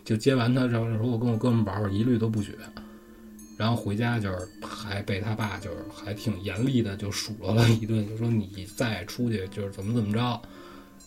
[0.05, 2.55] 就接完他之后说我跟我哥们玩会儿，一律都不许。
[3.57, 10.43] 然后回家就是还被他爸就是还挺严厉的就数落了一顿，就说你再出去就是怎么怎么着，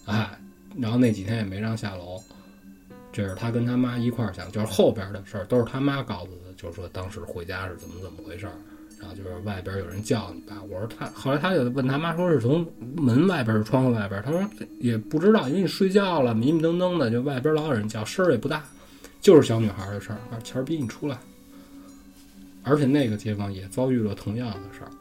[0.06, 0.30] 哎，
[0.78, 2.22] 然后那几天也没让下楼。
[3.12, 8.54] 这是他跟他妈一块儿想，就是后边的事儿都是他妈告诉他，就是说当时回家是怎么怎么回事儿，
[9.00, 14.39] 然后就是外边有人叫你爸，我说他后来他就问他妈说是从门外边是窗户外边，他说
[14.80, 18.64] 也不知道，因为你睡觉了，迷迷瞪瞪的，就外边老有人叫，声儿也不大，
[19.20, 21.18] 就是小女孩的事儿，钱儿逼你出来。
[22.64, 24.91] 而且那个街坊也遭遇了同样的事儿，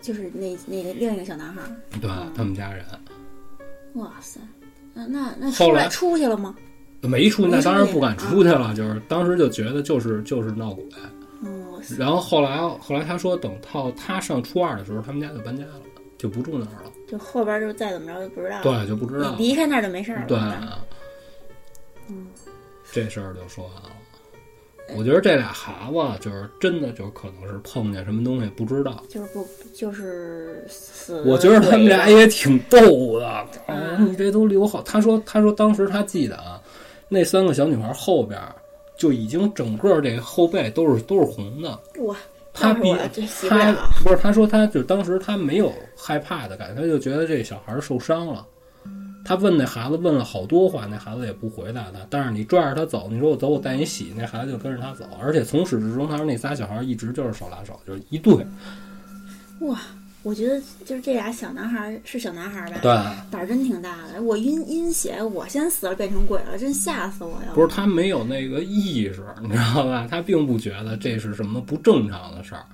[0.00, 1.68] 就是那那个另一个小男孩儿。
[2.00, 2.84] 对他们家人
[3.94, 4.40] 哇塞，
[4.94, 6.54] 那那那后来出去了吗？
[7.02, 10.84] 没出，那当然不敢出去了，就是当时就觉得就是就是闹鬼。
[11.42, 15.80] 哦，然后后来后来他说，等到他上初二的时候，他们家就搬家了，
[16.16, 18.62] 就不住那儿了，就后边就再怎么着就不知道了。
[18.62, 20.26] 对，就不知道了离开那儿就没事儿了。
[20.28, 20.38] 对
[22.08, 22.28] 嗯，
[22.92, 23.90] 这事儿就说完了。
[24.96, 29.02] 我觉得这俩孩子就是真的，就可能是碰见什么东西不知道。
[29.08, 31.22] 就是不就是死。
[31.22, 33.46] 我觉得他们俩也挺逗的。
[33.98, 34.82] 你这都留好。
[34.82, 36.60] 他说，他说当时他记得啊，
[37.08, 38.40] 那三个小女孩后边
[38.96, 41.70] 就已经整个这后背都是都是红的。
[42.02, 42.16] 哇，
[42.52, 42.94] 他比
[43.48, 43.72] 他。
[44.04, 48.46] 不是他说他就当时他没有害怕的感觉，他就觉得这小孩受伤了。
[49.24, 52.00] 他问那孩子问了好多话，那孩子也不回答他。
[52.10, 55.04] 但是你拽着他走，你说我走，我带你洗，那孩子就跟着他走。
[55.20, 58.34] 而且从始至终，他说那仨小孩一直就是手拉手，就是一对。
[59.60, 59.80] 哇，
[60.24, 62.78] 我觉得就是这俩小男孩儿是小男孩儿吧？
[62.82, 62.90] 对，
[63.30, 64.20] 胆儿真挺大的。
[64.20, 67.52] 我晕晕血，我先死了变成鬼了，真吓死我呀。
[67.54, 70.06] 不是他没有那个意识，你知道吧？
[70.10, 72.64] 他并不觉得这是什么不正常的事儿。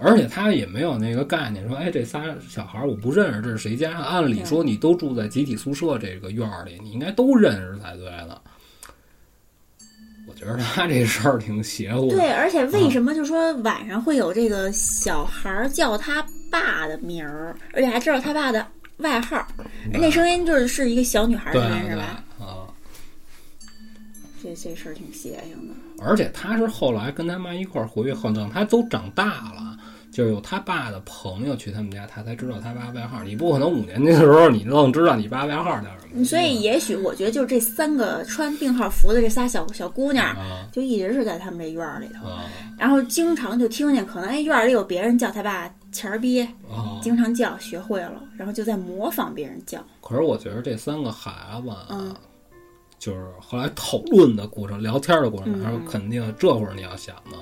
[0.00, 3.98] 而且他也没有那个概念，说，哎，这仨小孩儿我不认识，这是谁家？
[3.98, 8.40] 按理说你都住在集体宿舍这个院儿里，你应该都认识才对的。
[10.26, 12.08] 我觉得他这事儿挺邪乎。
[12.08, 18.66] 对，而且为什么就说晚上会有这个小孩儿叫他爸的名儿，而且还知道他爸的
[18.98, 19.36] 外号，
[19.92, 22.24] 而那声音就是是一个小女孩儿的声音对是吧？
[22.38, 22.64] 啊，
[24.42, 25.74] 这这事儿挺邪性的。
[26.02, 29.76] 而且他是后来跟他妈一块儿回去后，等他都长大了，
[30.10, 33.22] 就是有他爸的朋友去他们家，他才知道他爸外号。
[33.22, 36.24] 你不可能五年级的时候你愣知道你爸外号叫什么。
[36.24, 42.44] 所以也许我觉得就这三个穿病号服的这仨小小姑娘，啊就一直是在他们这院儿里头，啊
[42.76, 46.98] 然后经常就听见可能哎院儿里有别人叫他爸钱儿逼，啊！
[47.02, 49.84] 经常叫学会了，然后就在模仿别人叫。
[50.00, 52.16] 可是我觉得这三个孩子
[52.98, 57.38] 就是后来讨论的过程、聊天的过程，然后肯定这会儿你要想呢，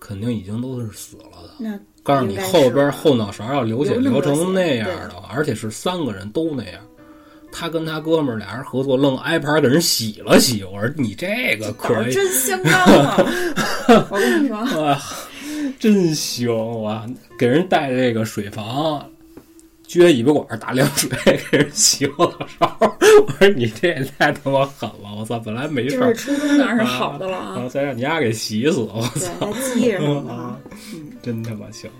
[0.00, 1.54] 肯定已经都是死了的。
[1.58, 6.80] 那告诉你后边后脑勺要流血流成那样的话，而且是三个人都那样。
[7.52, 10.62] 他跟他哥们儿俩人合作，愣挨盘给人洗了洗。
[10.64, 13.16] 我说你这个可以，真相当啊！
[14.10, 15.00] 我跟你说，哇，
[15.78, 16.84] 真行！
[16.84, 17.06] 啊
[17.38, 19.08] 给人带这个水房，
[19.88, 22.76] 撅尾巴管打凉水给人洗后脑勺。
[23.26, 25.14] 我说你这也太他妈狠了！
[25.16, 27.68] 我操，本来没事儿这是，初中当然是好的了啊。
[27.68, 28.80] 再让你丫给洗死！
[28.80, 30.60] 我对，操，还记着什么的啊啊？
[30.94, 31.90] 嗯，真他妈行！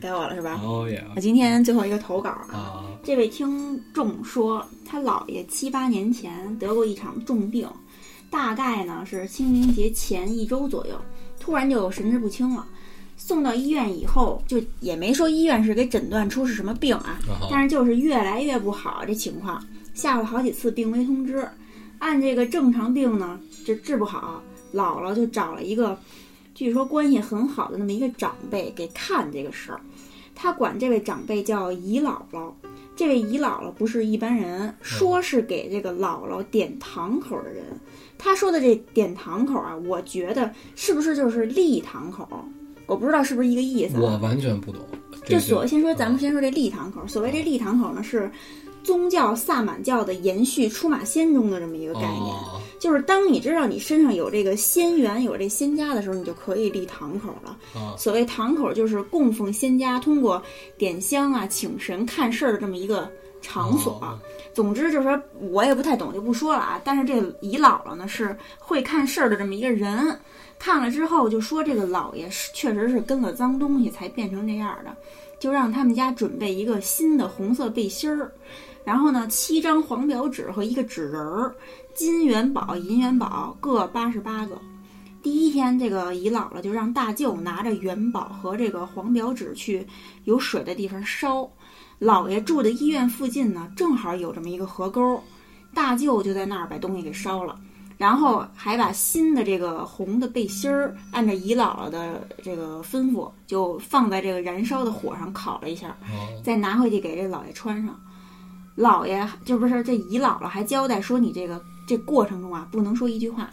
[0.00, 0.60] 该我了是吧？
[0.64, 2.84] 哦耶我今天最后一个投稿啊，啊！
[3.04, 7.68] 这位听众说，他姥爷七八年前得过一场重病，
[8.30, 10.94] 大概呢是清明节前一周左右，
[11.38, 12.66] 突然就神志不清了。
[13.24, 19.64] 送到医院以后，就也没说医院是给诊断出是什么病啊，但是就是越来越不好这情况，
[19.94, 21.48] 下了好几次病危通知。
[22.00, 24.42] 按这个正常病呢，这治不好，
[24.74, 25.96] 姥姥就找了一个，
[26.52, 29.80] 据说关系很好的那么一个长辈给看这个事儿。
[30.34, 32.52] 他管这位长辈叫姨姥姥。
[32.96, 37.64] 这位姨姥姥不是一般人，说是给这个姥姥点堂口的人。
[38.18, 42.28] 他说的这点堂口啊，我觉得是不是就是立堂口？
[42.86, 44.00] 我不知道是不是一个意思、啊。
[44.02, 44.80] 我完全不懂。
[45.24, 47.06] 这就所谓先说，咱们啊先说这立堂口。
[47.06, 48.30] 所谓这立堂口呢，是
[48.82, 52.10] 宗教萨满教的延续，出马仙中的这么一个概念。
[52.10, 57.56] 哦就是当你知道你身上有这个仙缘、有这仙家的时候，你就可以立堂口了。
[57.74, 60.42] 啊所谓堂口，就是供奉仙家，通过
[60.76, 63.08] 点香啊、请神、看事儿的这么一个
[63.40, 64.00] 场所。
[64.02, 64.18] 哦
[64.52, 66.80] 总之就是说，我也不太懂，就不说了啊。
[66.84, 70.18] 但是这个姨姥姥呢，是会看事儿的这么一个人。
[70.62, 74.96] 看了之后就说，这个老爷是确实是跟了脏东西才变成这样的，
[75.40, 78.30] 就让他们家准备一个新的红色背心儿，
[78.84, 81.52] 然后呢，七张黄表纸和一个纸人儿，
[81.94, 84.56] 金元宝、银元宝各八十八个。
[85.20, 89.84] 第一天，这个姨姥姥就让大舅拿着元宝和这个黄表纸去
[90.26, 91.42] 有水的地方烧。
[91.98, 95.20] 姥爷住的医院附近呢，正好有这么一个河沟，
[95.74, 97.58] 大舅就在那儿把东西给烧了，
[97.96, 107.98] 然后还把新的这个红的背心儿，按照姨姥姥的这个吩咐，就放在这个燃烧的火上烤了一下，哦再拿回去给这老爷穿上。
[108.74, 113.50] 老爷就不是这姨姥姥还交代说，你这个这过程中啊，不能说一句话，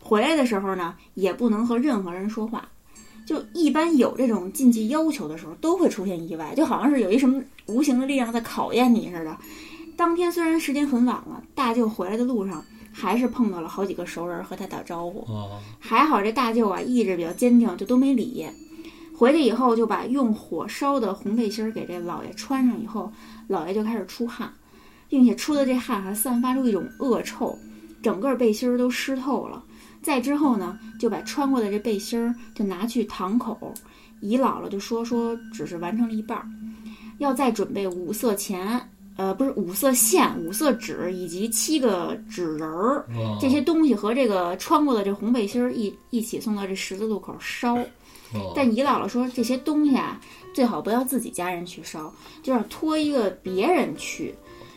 [0.00, 2.68] 回来的时候呢，也不能和任何人说话。
[3.26, 9.36] 就一般有这种禁忌要求的时候，都会出现意外，就好像是有一什么无形的力量在考验你似的。
[9.96, 15.20] 当天虽然时间很晚了，大舅回来的路上还是碰到了好几个熟人和他打招呼。
[15.32, 18.46] 哦还好这大舅啊意志比较坚定，就都没理。
[19.16, 23.12] 回去以后就把用火烧的红背心儿给这老爷穿上以后，
[23.48, 24.50] 老爷就开始出汗，
[25.08, 27.58] 并且出的这汗还散发出一种恶臭，
[28.02, 29.62] 整个背心儿都湿透了。
[30.02, 33.74] 再之后呢，就把穿过的这背心儿就拿去堂口，
[34.20, 36.48] 姨姥姥就说说只是完成了一半儿，
[37.18, 43.04] 要再准备五色钱，呃，不是五色线、五色纸以及七个纸人儿。
[43.14, 47.76] 哦这些东西和这个穿过的这红背心儿一一起送到这十字路口烧。
[48.32, 50.18] 哦 但姨姥姥说，这些东西啊，
[50.54, 52.10] 最好不要自己家人去烧，
[52.42, 54.34] 就让托一个别人去。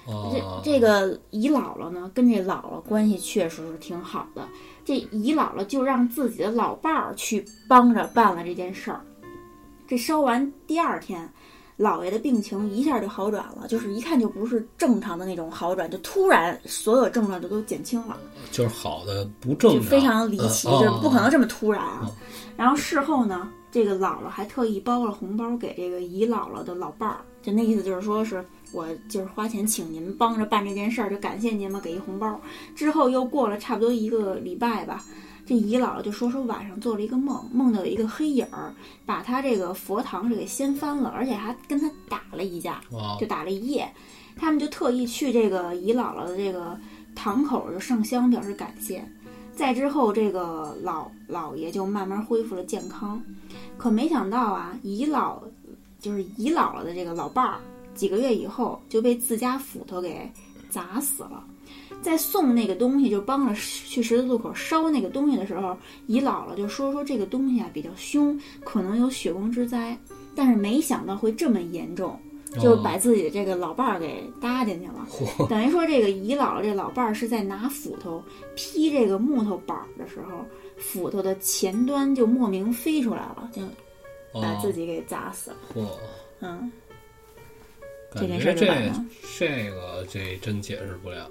[0.07, 4.45] 哦这这个姨姥姥呢，跟这姥姥关系确实是挺好的。
[4.83, 8.99] 这姨姥姥就让自己的老伴儿去帮着办了这件事儿。
[9.87, 11.31] 这烧完第二天，
[11.78, 18.17] 姥爷的病情一下就好转了，就是一看就不是正常的那种好转，就突然所有症状就都减轻了。
[18.51, 22.01] 就是好的不正常，就非常离奇，嗯就是不可能这么突然啊。
[22.03, 22.11] 嗯
[22.55, 32.39] 然后事后呢，这个姥姥还特意包了红包给这个姨姥姥的老伴儿，就那意思就是说是我就是花钱请您帮着办这件事儿，就感谢您嘛，给一红包。
[32.76, 35.03] 之后又过了差不多一个礼拜吧，
[35.45, 38.73] 这姨姥姥就说说晚上做了一个梦，梦到有一个黑影儿
[39.05, 43.91] 把他这个佛堂是给掀翻了，而且还跟他打了一架，啊就打了一夜。
[44.35, 46.79] 他们就特意去这个姨姥姥的这个
[47.13, 49.07] 堂口就上香表示感谢。
[49.53, 53.21] 再之后，这个老老爷就慢慢恢复了健康。
[53.77, 55.37] 可没想到啊，姨姥
[55.99, 57.59] 就是姨姥姥的这个老伴儿，
[57.93, 60.31] 几个月以后就被自家斧头给
[60.69, 61.43] 砸死了。
[62.03, 65.75] 在送那个东西，就帮着去十字路口烧那个东西的时候，
[66.07, 69.97] 姨姥姥就说说这个东西啊比较凶，可能有血光之灾，
[70.35, 72.19] 但是没想到会这么严重，
[72.61, 75.07] 就把自己的这个老伴儿给搭进去了。
[75.09, 78.21] 嚯等于说，这个姨姥姥这老伴儿是在拿斧头
[78.55, 80.45] 劈这个木头板儿的时候，
[80.77, 83.61] 斧头的前端就莫名飞出来了，就
[84.39, 85.57] 把啊自己给砸死了。
[85.73, 85.87] 嚯，
[86.41, 86.71] 嗯，
[88.13, 88.91] 感这件事觉这
[89.39, 91.29] 这个这真解释不了。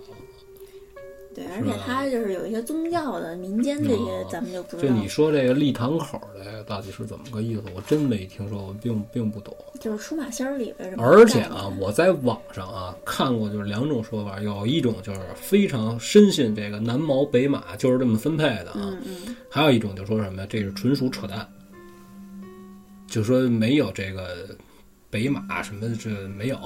[1.35, 4.89] 对，而且吧它就是有一些宗教的、民间这些哦，咱们就不知道。
[4.89, 7.63] 就你说这个立堂口的到底是怎么个意思？
[7.75, 9.57] 我真没听说，我并并不懂。
[9.81, 21.47] 就是出马仙儿里边儿而且啊，我在网上啊看过，就是两种说法，有一种就是非常深信这个南毛北马就是这么分配的啊，嗯嗯，还有一种就说什么呀，这是纯属扯淡，
[23.09, 24.49] 就说没有这个
[25.11, 26.59] 北马什么这没有，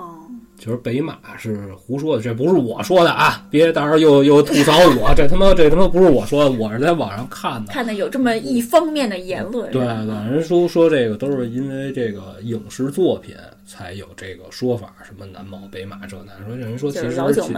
[0.00, 0.16] 哦，
[0.58, 7.72] 就是北马是胡说的，这不是我说的啊，别到时候又又吐槽我， 这他妈这他妈不是我说的，我是在网上看的。
[7.72, 13.34] 看的有这么一方面的言论，对是吧对，人说说这个都是因为这个影视作品
[13.66, 17.14] 才有这个说法，什么南毛北马这那，说人说其实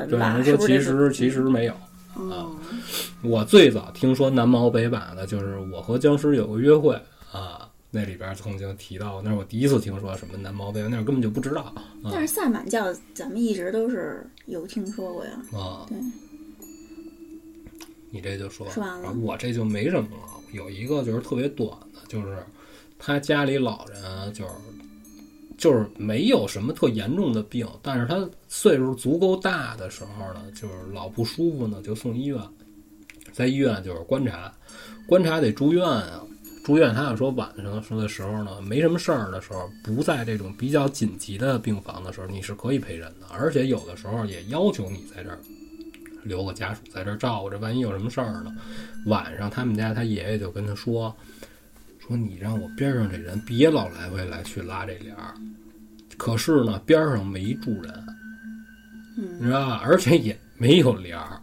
[0.09, 1.75] 对，吧人说其实其实没有。
[2.15, 2.45] 啊，
[3.23, 6.95] 我最早听说南毛北马的，就是我和僵尸有个约会
[7.33, 7.62] 啊，
[7.95, 15.33] 那里边曾经提到，那是我第一次听说什么南毛病，那根本就不知道啊但是萨满教咱们一直都是有听说过呀。
[15.53, 15.85] 啊。
[15.87, 15.99] 对，
[18.11, 20.41] 你这就说说完了啊我这就没什么了。
[20.53, 22.43] 有一个就是特别短的，就是
[22.99, 24.51] 他家里老人啊就是
[25.59, 32.41] 就是没有什么特严重的病，但是他岁数足够大的时候呢，就是老不舒服呢，就送医院，
[33.33, 34.51] 在医院就是观察，
[35.07, 36.25] 观察得住院啊。
[36.63, 45.39] 住院，他要说晚上说的时候呢，没什么事儿的时候，不在这种比较紧急的病房的时候，你是可以陪人的，而且有的时候也要求你在这儿
[46.23, 48.55] 留个家属在这儿照顾着，万一有什么事儿呢，
[49.07, 51.13] 晚上他们家他爷爷就跟他说，
[51.99, 55.35] 说你让我边上这人别老来回来去拉这帘儿，
[56.17, 57.93] 可是呢边上没住人，
[59.19, 59.83] 嗯你知道吧？
[59.85, 61.42] 而且也没有帘儿。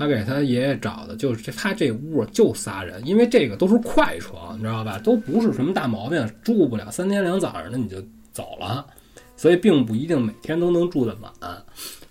[0.00, 4.98] 他给他爷爷找的就是，他这屋就仨人，因为这个都是快床，你知道吧？
[5.00, 8.86] 都不是什么大毛病，住不了三天两早上的你就走了，
[9.36, 11.30] 所以并不一定每天都能住得满。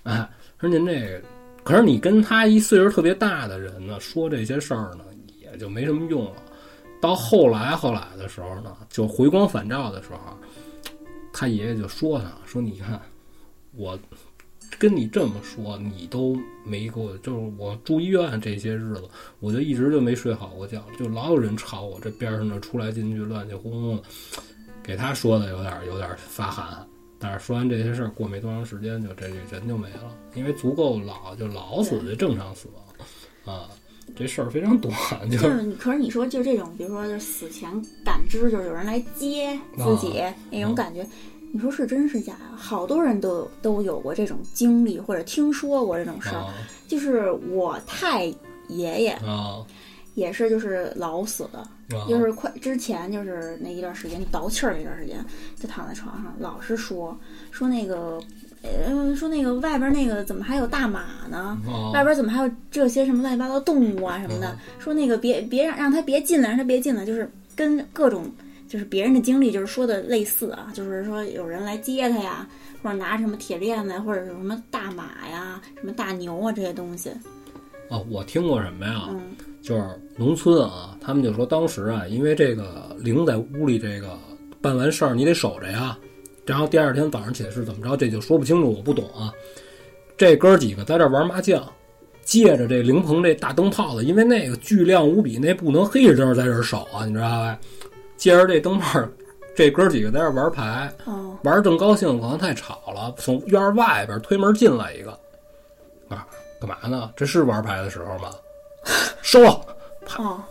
[0.04, 0.30] 哎，
[0.60, 1.20] 说您这，
[1.64, 5.04] 可是你跟他一岁数特别大的人呢，说这些事儿呢，
[5.42, 6.34] 也就没什么用了。
[7.02, 10.38] 到后来后来的时候呢，就回光返照的时候，
[11.34, 13.02] 他爷爷就说他说：“你看，
[13.72, 13.98] 我
[14.78, 19.10] 跟你这么说，你都没给我，就是我住医院这些日子，
[19.40, 24.04] 我就一直就没睡好过觉，就老有人吵我，这边上的出来进去乱气哄哄的，
[24.84, 26.86] 给他说的有点有点发寒。
[27.18, 32.70] 但是说完这些事儿，过没多长时间，就这人就没了，因为足够老，就老死就正常死
[33.46, 33.70] 亡啊。
[34.16, 34.94] 这事儿非常短，
[35.30, 37.70] 就就是可是你说就这种，比如说就死前
[38.04, 41.06] 感知，就是有人来接自己、啊那种感觉，
[41.52, 42.52] 你说是真是假呀？
[42.56, 46.40] 好多人都有都有过这种经历，或者听说过这种事儿。
[46.40, 46.54] 啊
[46.88, 48.26] 就是我太
[48.68, 49.64] 爷爷啊
[50.16, 51.60] 也是，就是老死的，
[51.96, 55.24] 啊，就是快之前就是那一段时间倒气儿那段时间，
[55.58, 57.16] 就躺在床上，老是说
[57.52, 58.20] 说那个，
[58.64, 61.58] 呃，说那个外边那个怎么还有大马呢？
[61.68, 64.58] 啊外边怎么还有这些什么乱七八糟动物啊什么的？
[64.80, 68.30] 说那个别别让让他别进来，让他别进来，就是跟各种
[68.70, 72.48] 就是别人的经历就是说的类似啊，就是说有人来接他呀，
[72.84, 77.10] 或者拿什么铁链子呀，或者是什么大马呀、什么大牛啊这些东西。
[77.90, 79.08] 哦，我听过什么呀？
[79.10, 79.20] 嗯
[79.62, 79.84] 就是
[80.16, 84.18] 农村啊，他们就说当时啊，因为这个灵在屋里，这个
[84.62, 85.98] 办完事儿你得守着呀，
[86.46, 89.34] 然后第二天早上起来是怎么着，这就说不清楚，我不懂啊。
[90.18, 91.62] 这哥儿几个在这玩麻将，
[92.24, 97.60] 借着这灵棚这大灯泡子，因为那个巨亮无比，那不能黑着灯在这儿守啊，你知道吧？
[98.20, 99.02] 借着这灯泡，
[99.56, 105.12] 这哥儿几个在这玩牌，哦玩正高兴，可能太吵了，从院外边推门进来一个，
[106.10, 106.28] 啊，
[106.60, 107.10] 干嘛呢？
[107.16, 108.30] 这是玩牌的时候吗？
[109.22, 109.62] 收了。
[110.18, 110.44] 哦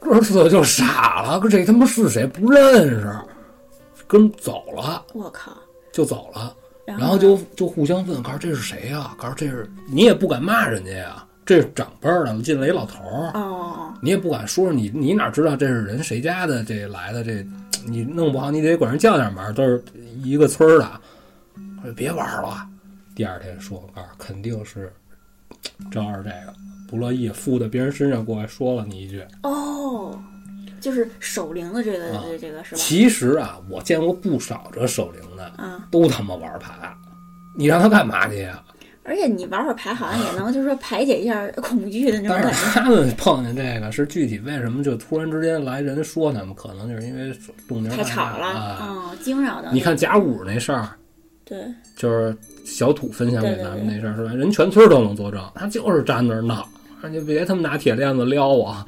[0.00, 3.18] 哥四个就傻了，这他妈是谁不认识，
[4.06, 5.50] 跟走了我靠！
[5.90, 6.54] 就走了，
[6.84, 17.42] 然然后就就互相问，告诉这是谁呀、告诉这是你也不敢骂人家呀，这是长辈儿的进来一老头儿，哦，你也不敢说，你你哪知道这是人谁家的这来的这，
[17.86, 19.82] 你弄不好你得管人叫点门儿，都是
[20.22, 21.00] 一个村儿的，
[21.82, 22.68] 说别玩儿了。
[23.14, 24.92] 第二天说，告诉肯定是
[25.90, 26.52] 正二这个
[26.86, 29.24] 不乐意附在别人身上过来说了你一句。
[29.42, 30.20] 哦，
[30.82, 32.76] 就是守灵的这个、啊这个是吧？
[32.76, 36.94] 其实啊，我见过不少这守灵的，啊，都他妈玩牌，
[37.56, 38.62] 你让他干嘛去呀？
[39.08, 42.56] 而且你玩会儿牌，好像也能就是说排解一下恐惧的那种但感觉。
[42.58, 47.34] 是他们碰见这个是具体为什么就突然之间来人说他们，可能就是因为
[47.66, 48.78] 动静太吵了，啊。
[48.82, 50.90] 嗯，惊扰的你看甲午那事儿，
[51.44, 51.58] 对，
[51.96, 54.32] 就是小土分享给咱们那事儿是吧？
[54.34, 56.68] 人全村都能作证，他就是站那儿闹，
[57.10, 58.86] 你别他妈拿铁链子撩我，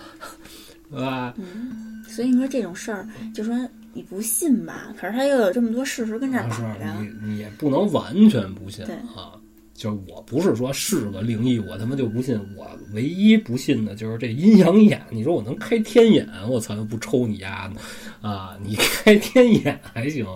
[0.90, 1.34] 对吧？
[1.38, 3.54] 嗯所以你说这种事儿，就说
[3.92, 6.48] 你不信吧，可是他又有这么多事实跟这摆
[6.78, 8.84] 着，你你也不能完全不信
[9.16, 9.38] 啊。
[9.80, 12.38] 就是我不是说是个灵异，我他妈就不信。
[12.54, 15.00] 我唯一不信的就是这阴阳眼。
[15.08, 18.58] 你说我能开天眼，我操，又不抽你丫的啊！
[18.62, 20.26] 你开天眼还行，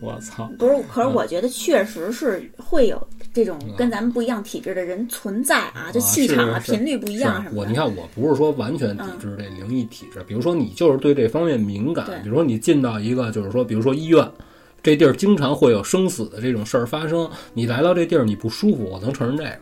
[0.00, 0.48] 我操！
[0.60, 0.80] 不是？
[0.88, 7.50] 可是我觉得确实是会有这种跟咱们不一样体质的人存在啊，就气场啊、频率不一样什么的。
[7.50, 14.24] 是我你看，我不是说完全抵制这灵异体质，比如说你就是对这方面敏感，比如说你进到一个就是说，比如说医院。
[14.84, 19.58] 这地儿经常会有生死的这种事儿发生，你来到这地儿你不舒服，我能承认这个，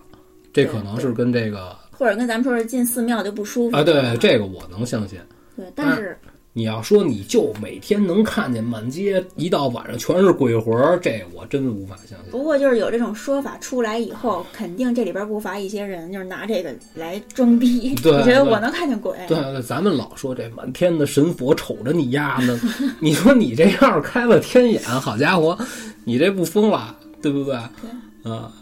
[0.52, 5.20] 这可能是跟这个或者跟咱们说是进寺庙就不舒服啊，对这个我能相信。
[5.56, 6.18] 对，但是
[6.55, 12.30] 你要说你就每天能看见满街一到晚上全是鬼魂儿，这我真无法相信。
[12.30, 19.16] 不过就是有这种说法出来以后，肯定这里边不乏一些人就是拿这个来装逼，对对你觉得我能看见鬼？
[19.26, 22.61] 对，对咱们老说这满天的神佛瞅着你丫呢，
[23.00, 25.59] 你说你这要是开了天眼，好家伙，
[26.05, 27.57] 你这不疯了，对不对？
[28.22, 28.53] 对啊，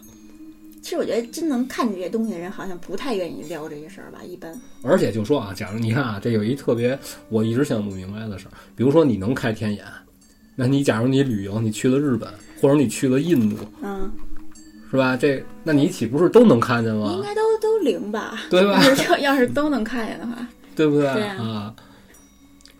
[0.91, 4.53] 实我觉得真能看见这些东西的人，好像不太愿意聊这些事儿吧，一般。
[4.83, 6.97] 而且就说啊，假如你看啊，这有一特别
[7.29, 9.83] 我一直想不明白的事儿，比如说你能开天眼，
[10.55, 12.29] 那你假如你旅游，你去了日本，
[12.61, 14.11] 或者你去了印度，嗯，
[14.89, 15.17] 是吧？
[15.17, 17.21] 这那你岂不是都能看见吗应？
[17.23, 18.39] 该都都灵吧？
[18.49, 21.75] 对吧要是要是都能看见的话， 对不对对啊啊？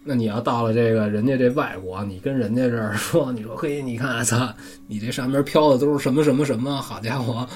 [0.04, 4.52] 那你要到了这个人家这外国，你跟人家这儿说，你说嘿，你看，操，
[4.88, 7.48] 你这上面飘的都是什么什么什么，好家伙，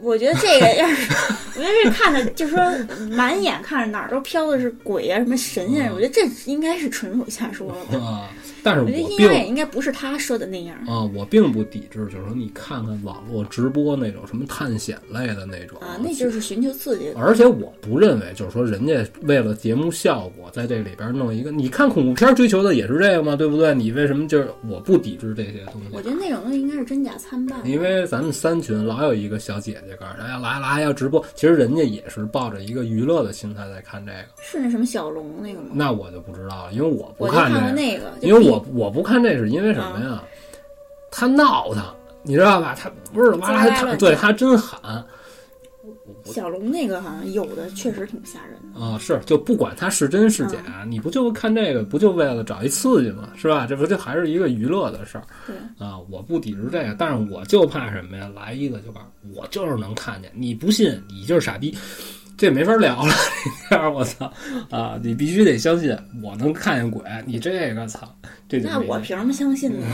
[0.00, 1.12] 我觉得这个要是，
[1.56, 2.62] 我觉得这看着就是说
[3.10, 8.04] 满眼看着哪儿都飘的是鬼啊，什么神仙，我觉得这应该是纯属瞎说了吧。
[8.04, 8.30] 啊！
[8.62, 17.12] 但是我觉得我并阴阳眼应该不是他说的那样啊，我并不抵制，就是说你看看网络直播那种什么探险类的那种啊，那就是寻求刺激。
[17.16, 23.36] 而且我不认为，就是说人家为了节目效果，在这里边弄一个，你看恐怖片追求的也是这个吗？
[23.36, 23.74] 对不对？
[23.74, 25.88] 你为什么就是我不抵制这些东西？
[25.92, 27.58] 我觉得那种东西应该是真假参半。
[27.66, 34.18] 因为咱们三群老有一个小姐姐告诉哎呀来来要直播，其实人家也是抱着一个娱乐的心态在看这个。
[34.40, 35.68] 是那什么小龙那个吗？
[35.72, 40.22] 那我就不知道了，因为我不看过这个，那个，因为比我我不看这是因为什么呀？
[41.10, 41.82] 他闹腾，
[42.22, 42.74] 你知道吧？
[42.78, 45.04] 他不是哇啦他对他真喊
[46.24, 48.80] 小龙那个好像有的确实挺吓人的。
[48.80, 53.30] 啊，是就不管他是真是假，嗯你不就看这个，不就为了找一刺激吗？
[53.34, 53.66] 是吧？
[53.66, 55.98] 这不就还是一个娱乐的事儿对，啊？
[56.10, 58.30] 我不抵制这个，但是我就怕什么呀？
[58.36, 61.74] 来一个就告诉我就是能看见，你不信你就是傻逼，
[62.38, 63.12] 这没法聊了。
[63.68, 64.32] 这样我操
[64.70, 64.98] 啊！
[65.02, 68.08] 你必须得相信我能看见鬼，你这个操，
[68.48, 69.86] 这就那我凭什么相信呢？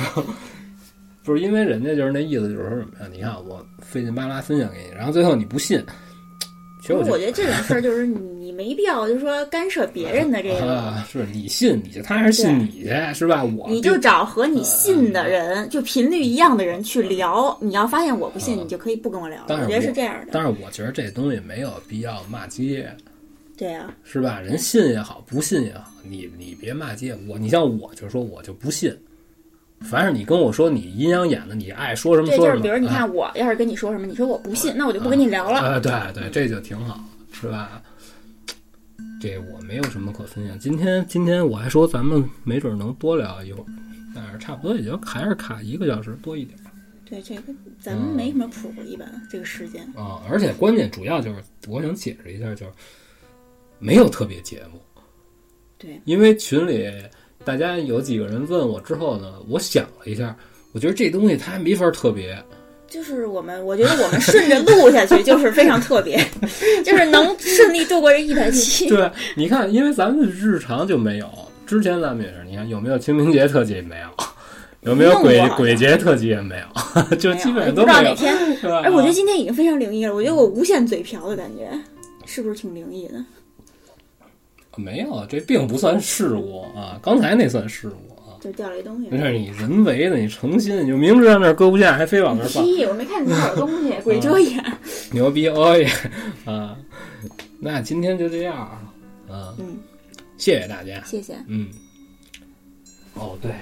[1.25, 3.09] 不是因为人家就是那意思，就是说什么呀？
[3.11, 5.83] 你看我费劲巴拉分享给你，然后最后你不信，
[6.83, 8.19] 其实我觉我觉得这种事儿就是你
[8.55, 13.43] 没必要，就是说干涉别人的这个，啊，是你信你去，他还是信你去，是吧？
[13.45, 17.57] 我你就找和你信的人，就频率一样的人去聊。
[17.61, 19.57] 你要发现我不信，啊你就可以不跟我聊了。
[19.61, 20.29] 我觉得是这样的。
[20.33, 22.89] 但是我觉得这东西没有必要骂街，
[23.57, 24.41] 对啊，是吧？
[24.41, 27.17] 人信也好，不信也好，你你别骂街。
[27.29, 28.97] 我你像我就说我就不信，
[29.81, 32.63] 凡是你跟我说你阴阳眼的，你爱说什么对，说什么。
[32.63, 35.59] 就是比如你啊看，我要是跟你说什么，你说我不信，那我就不跟你聊了。
[35.61, 37.01] 啊，对对，这就挺好，
[37.33, 37.83] 是吧？
[39.25, 40.59] 这我没有什么可分享。
[40.59, 43.67] 今天今天我还说咱们没准能多聊一会儿，
[44.15, 46.59] 但是差不多也就还是卡一个小时多一点
[47.09, 47.43] 对，这个
[47.81, 49.83] 咱们没什么谱，一般这个时间。
[49.97, 50.23] 啊。
[50.29, 52.73] 而且关键主要就是我想解释一下，就是
[53.79, 54.79] 没有特别节目。
[55.79, 56.87] 对，因为群里
[57.47, 60.37] 大家有几个人问我之后呢，我想了一下，
[60.73, 62.39] 我觉得这东西它没法特别。
[62.95, 66.17] 就是我们，我觉得我们顺着录下去就是非常特别，
[66.85, 68.89] 就是能顺利度过这一百期。
[68.89, 71.29] 对，你看，因为咱们日常就没有，
[71.67, 74.07] 之前咱们也是，你看有没有清明节特辑没有，
[74.83, 78.33] 有没有鬼鬼节特辑也没有，就基本上都不知道哪天。
[78.85, 81.69] 哎，我觉得今天已经非常灵异了，我觉得我无限嘴瓢的感觉。
[82.27, 83.15] 是不是挺灵异的？
[84.77, 88.14] 没有，这并不算事故啊，刚才那算事故啊。
[88.45, 89.09] 就掉了一东西。
[89.09, 92.85] 没事你人为的，你诚心，你就明知道那儿搁不下，还非往那儿放，屁！
[92.85, 94.63] 我没看见掉东西，鬼遮眼。
[95.13, 95.89] 牛逼哦耶
[96.45, 96.77] 啊！
[97.59, 98.83] 那今天就这样啊，
[99.31, 99.79] 啊，嗯，
[100.37, 101.35] 谢谢大家，谢谢。
[101.47, 101.71] 嗯。
[103.15, 103.53] 哦，对，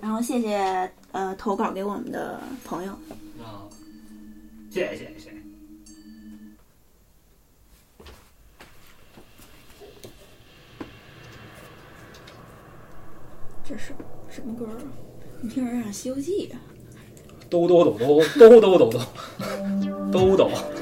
[0.00, 2.92] 然后谢谢呃投稿给我们的朋友。
[3.38, 3.68] 啊，
[4.70, 5.35] 谢谢谢谢谢
[13.68, 13.92] 这是
[14.28, 14.78] 什么歌啊？
[15.40, 16.60] 你听着像《西游记》啊。
[17.50, 19.00] 兜兜兜兜兜兜兜兜
[20.12, 20.50] 兜兜。